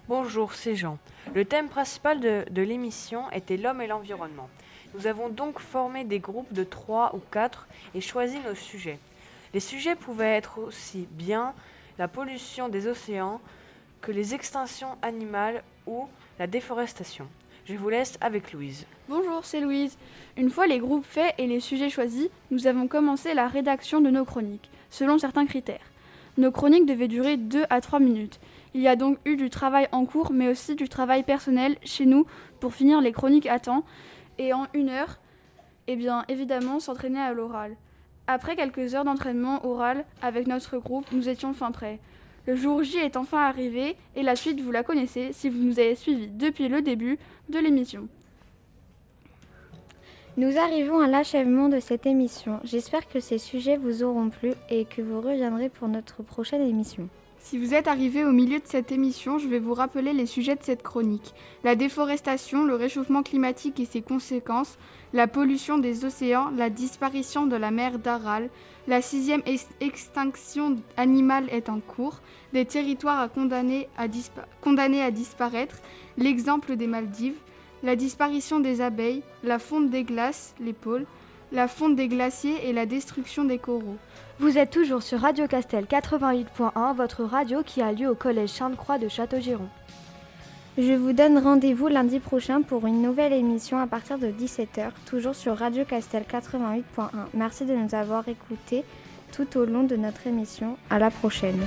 Bonjour, 0.10 0.54
c'est 0.54 0.78
Jean. 0.78 1.00
Le 1.36 1.43
thème 1.43 1.67
principal 1.67 2.22
de, 2.22 2.62
l'émission 2.62 3.30
était 3.32 3.58
l'homme 3.58 3.82
et 3.82 3.88
l'environnement. 3.88 4.48
Nous 4.96 5.06
avons 5.06 5.28
donc 5.28 5.60
formé 5.60 6.06
des 6.06 6.20
groupes 6.20 6.54
de 6.54 6.63
3 6.63 7.13
ou 7.13 7.20
4 7.30 7.67
et 7.93 8.00
choisi 8.00 8.38
nos 8.39 8.56
sujets. 8.56 9.00
Les 9.54 9.60
sujets 9.60 9.98
pouvaient 9.98 10.38
être 10.38 10.60
aussi 10.60 11.10
bien 11.12 11.54
la 12.00 12.08
pollution 12.08 12.70
des 12.70 12.88
océans 12.88 13.41
que 14.00 14.13
les 14.13 14.34
extinctions 14.34 14.96
animales 15.02 15.62
ou 15.86 16.08
la 16.39 16.48
déforestation. 16.48 17.28
Je 17.65 17.76
vous 17.76 17.89
laisse 17.89 18.17
avec 18.22 18.54
Louise. 18.54 18.86
Bonjour, 19.10 19.43
c'est 19.43 19.60
Louise. 19.60 19.98
Une 20.38 20.52
fois 20.52 20.67
les 20.67 20.80
groupes 20.80 21.06
faits 21.06 21.36
et 21.38 21.48
les 21.48 21.60
sujets 21.60 21.89
choisis, 21.89 22.30
nous 22.50 22.65
avons 22.67 22.88
commencé 22.88 23.34
la 23.34 23.50
rédaction 23.50 24.00
de 24.00 24.10
nos 24.10 24.24
chroniques, 24.24 24.70
selon 24.89 25.17
certains 25.17 25.48
critères. 25.48 25.91
Nos 26.38 26.52
chroniques 26.52 26.86
devaient 26.86 27.10
durer 27.10 27.36
2 27.36 27.65
à 27.70 27.82
3 27.82 28.00
minutes. 28.00 28.39
Il 28.73 28.82
y 28.82 28.88
a 28.88 28.95
donc 28.95 29.17
eu 29.25 29.36
du 29.36 29.49
travail 29.49 29.88
en 29.91 30.06
cours, 30.06 30.32
mais 30.32 30.49
aussi 30.49 30.75
du 30.75 30.89
travail 30.89 31.23
personnel 31.23 31.77
chez 31.84 32.06
nous 32.06 32.25
pour 32.60 32.73
finir 32.73 33.01
les 33.01 33.12
chroniques 33.12 33.47
à 33.47 33.60
temps. 33.60 33.84
Et 34.38 34.53
en 34.53 34.67
une 34.73 34.89
heure, 34.89 35.19
eh 35.88 35.95
bien, 35.95 36.25
évidemment, 36.27 36.80
s'entraîner 36.80 37.19
à 37.19 37.34
l'oral. 37.34 37.75
Après 38.27 38.56
quelques 38.56 38.93
heures 38.93 39.06
d'entraînement 39.06 39.65
oral 39.65 40.06
avec 40.21 40.47
notre 40.47 40.77
groupe, 40.77 41.06
nous 41.12 41.30
étions 41.30 41.53
fin 41.53 41.71
prêts. 41.71 41.99
Le 42.45 42.56
jour 42.56 42.84
J 42.84 42.97
est 42.97 43.17
enfin 43.17 43.39
arrivé 43.39 43.95
et 44.15 44.23
la 44.23 44.36
suite, 44.36 44.62
vous 44.62 44.71
la 44.71 44.84
connaissez 44.84 45.34
si 45.34 45.49
vous 45.49 45.63
nous 45.63 45.80
avez 45.80 45.95
suivis 45.95 46.27
depuis 46.27 46.67
le 46.67 46.82
début 46.82 47.17
de 47.49 47.60
l'émission. 47.60 48.08
Nous 50.38 50.58
arrivons 50.58 50.99
à 50.99 51.08
l'achèvement 51.08 51.67
de 51.67 51.80
cette 51.80 52.06
émission. 52.06 52.60
J'espère 52.63 53.08
que 53.08 53.19
ces 53.19 53.38
sujets 53.38 53.75
vous 53.75 54.03
auront 54.03 54.30
plu 54.30 54.53
et 54.69 54.86
que 54.86 55.01
vous 55.01 55.19
reviendrez 55.19 55.67
pour 55.69 55.88
notre 55.88 56.21
prochaine 56.21 56.62
émission. 56.62 57.10
Si 57.39 57.58
vous 57.58 57.73
êtes 57.73 57.88
arrivé 57.88 58.26
au 58.26 58.32
milieu 58.32 58.60
de 58.60 58.65
cette 58.65 58.91
émission, 58.91 59.38
je 59.38 59.47
vais 59.47 59.60
vous 59.60 59.73
rappeler 59.73 60.12
les 60.12 60.26
sujets 60.26 60.56
de 60.56 60.63
cette 60.63 60.84
chronique. 60.84 61.34
La 61.63 61.76
déforestation, 61.76 62.65
le 62.65 62.76
réchauffement 62.76 63.23
climatique 63.23 63.80
et 63.80 63.86
ses 63.86 64.02
conséquences, 64.02 64.78
la 65.13 65.28
pollution 65.28 65.78
des 65.78 66.04
océans, 66.04 66.52
la 66.58 66.69
disparition 66.69 67.45
de 67.45 67.56
la 67.56 67.71
mer 67.71 68.00
d'Aral, 68.00 68.50
la 68.88 69.02
sixième 69.02 69.43
extinction 69.80 70.76
animale 70.97 71.47
est 71.50 71.69
en 71.69 71.80
cours, 71.80 72.19
des 72.54 72.65
territoires 72.65 73.19
à 73.19 73.30
condamner 73.30 73.88
à, 73.97 74.04
à 74.04 75.12
disparaître, 75.12 75.78
l'exemple 76.17 76.76
des 76.76 76.88
Maldives, 76.88 77.39
la 77.84 77.95
disparition 77.95 78.60
des 78.60 78.82
abeilles, 78.82 79.23
la 79.43 79.60
fonte 79.60 79.89
des 79.89 80.04
glaces, 80.04 80.56
les 80.60 80.73
pôles, 80.73 81.06
la 81.51 81.67
fonte 81.67 81.95
des 81.95 82.07
glaciers 82.07 82.67
et 82.67 82.73
la 82.73 82.86
destruction 82.86 83.43
des 83.43 83.57
coraux. 83.57 83.97
Vous 84.39 84.57
êtes 84.57 84.71
toujours 84.71 85.01
sur 85.01 85.19
Radio 85.19 85.47
Castel 85.47 85.86
88.1, 85.86 86.95
votre 86.95 87.23
radio 87.23 87.63
qui 87.65 87.81
a 87.81 87.91
lieu 87.91 88.10
au 88.10 88.15
Collège 88.15 88.49
Sainte-Croix 88.49 88.97
de 88.97 89.07
Château-Giron. 89.07 89.67
Je 90.77 90.93
vous 90.93 91.12
donne 91.12 91.39
rendez-vous 91.39 91.88
lundi 91.88 92.19
prochain 92.19 92.62
pour 92.62 92.86
une 92.86 93.01
nouvelle 93.01 93.33
émission 93.33 93.79
à 93.79 93.88
partir 93.88 94.19
de 94.19 94.27
17h, 94.27 94.91
toujours 95.07 95.33
sur 95.33 95.57
Radio 95.57 95.86
Castel 95.86 96.23
88.1. 96.31 97.10
Merci 97.33 97.65
de 97.65 97.73
nous 97.73 97.95
avoir 97.95 98.27
écoutés 98.27 98.83
tout 99.31 99.57
au 99.57 99.65
long 99.65 99.83
de 99.83 99.95
notre 99.95 100.27
émission. 100.27 100.77
À 100.91 100.99
la 100.99 101.10
prochaine. 101.10 101.60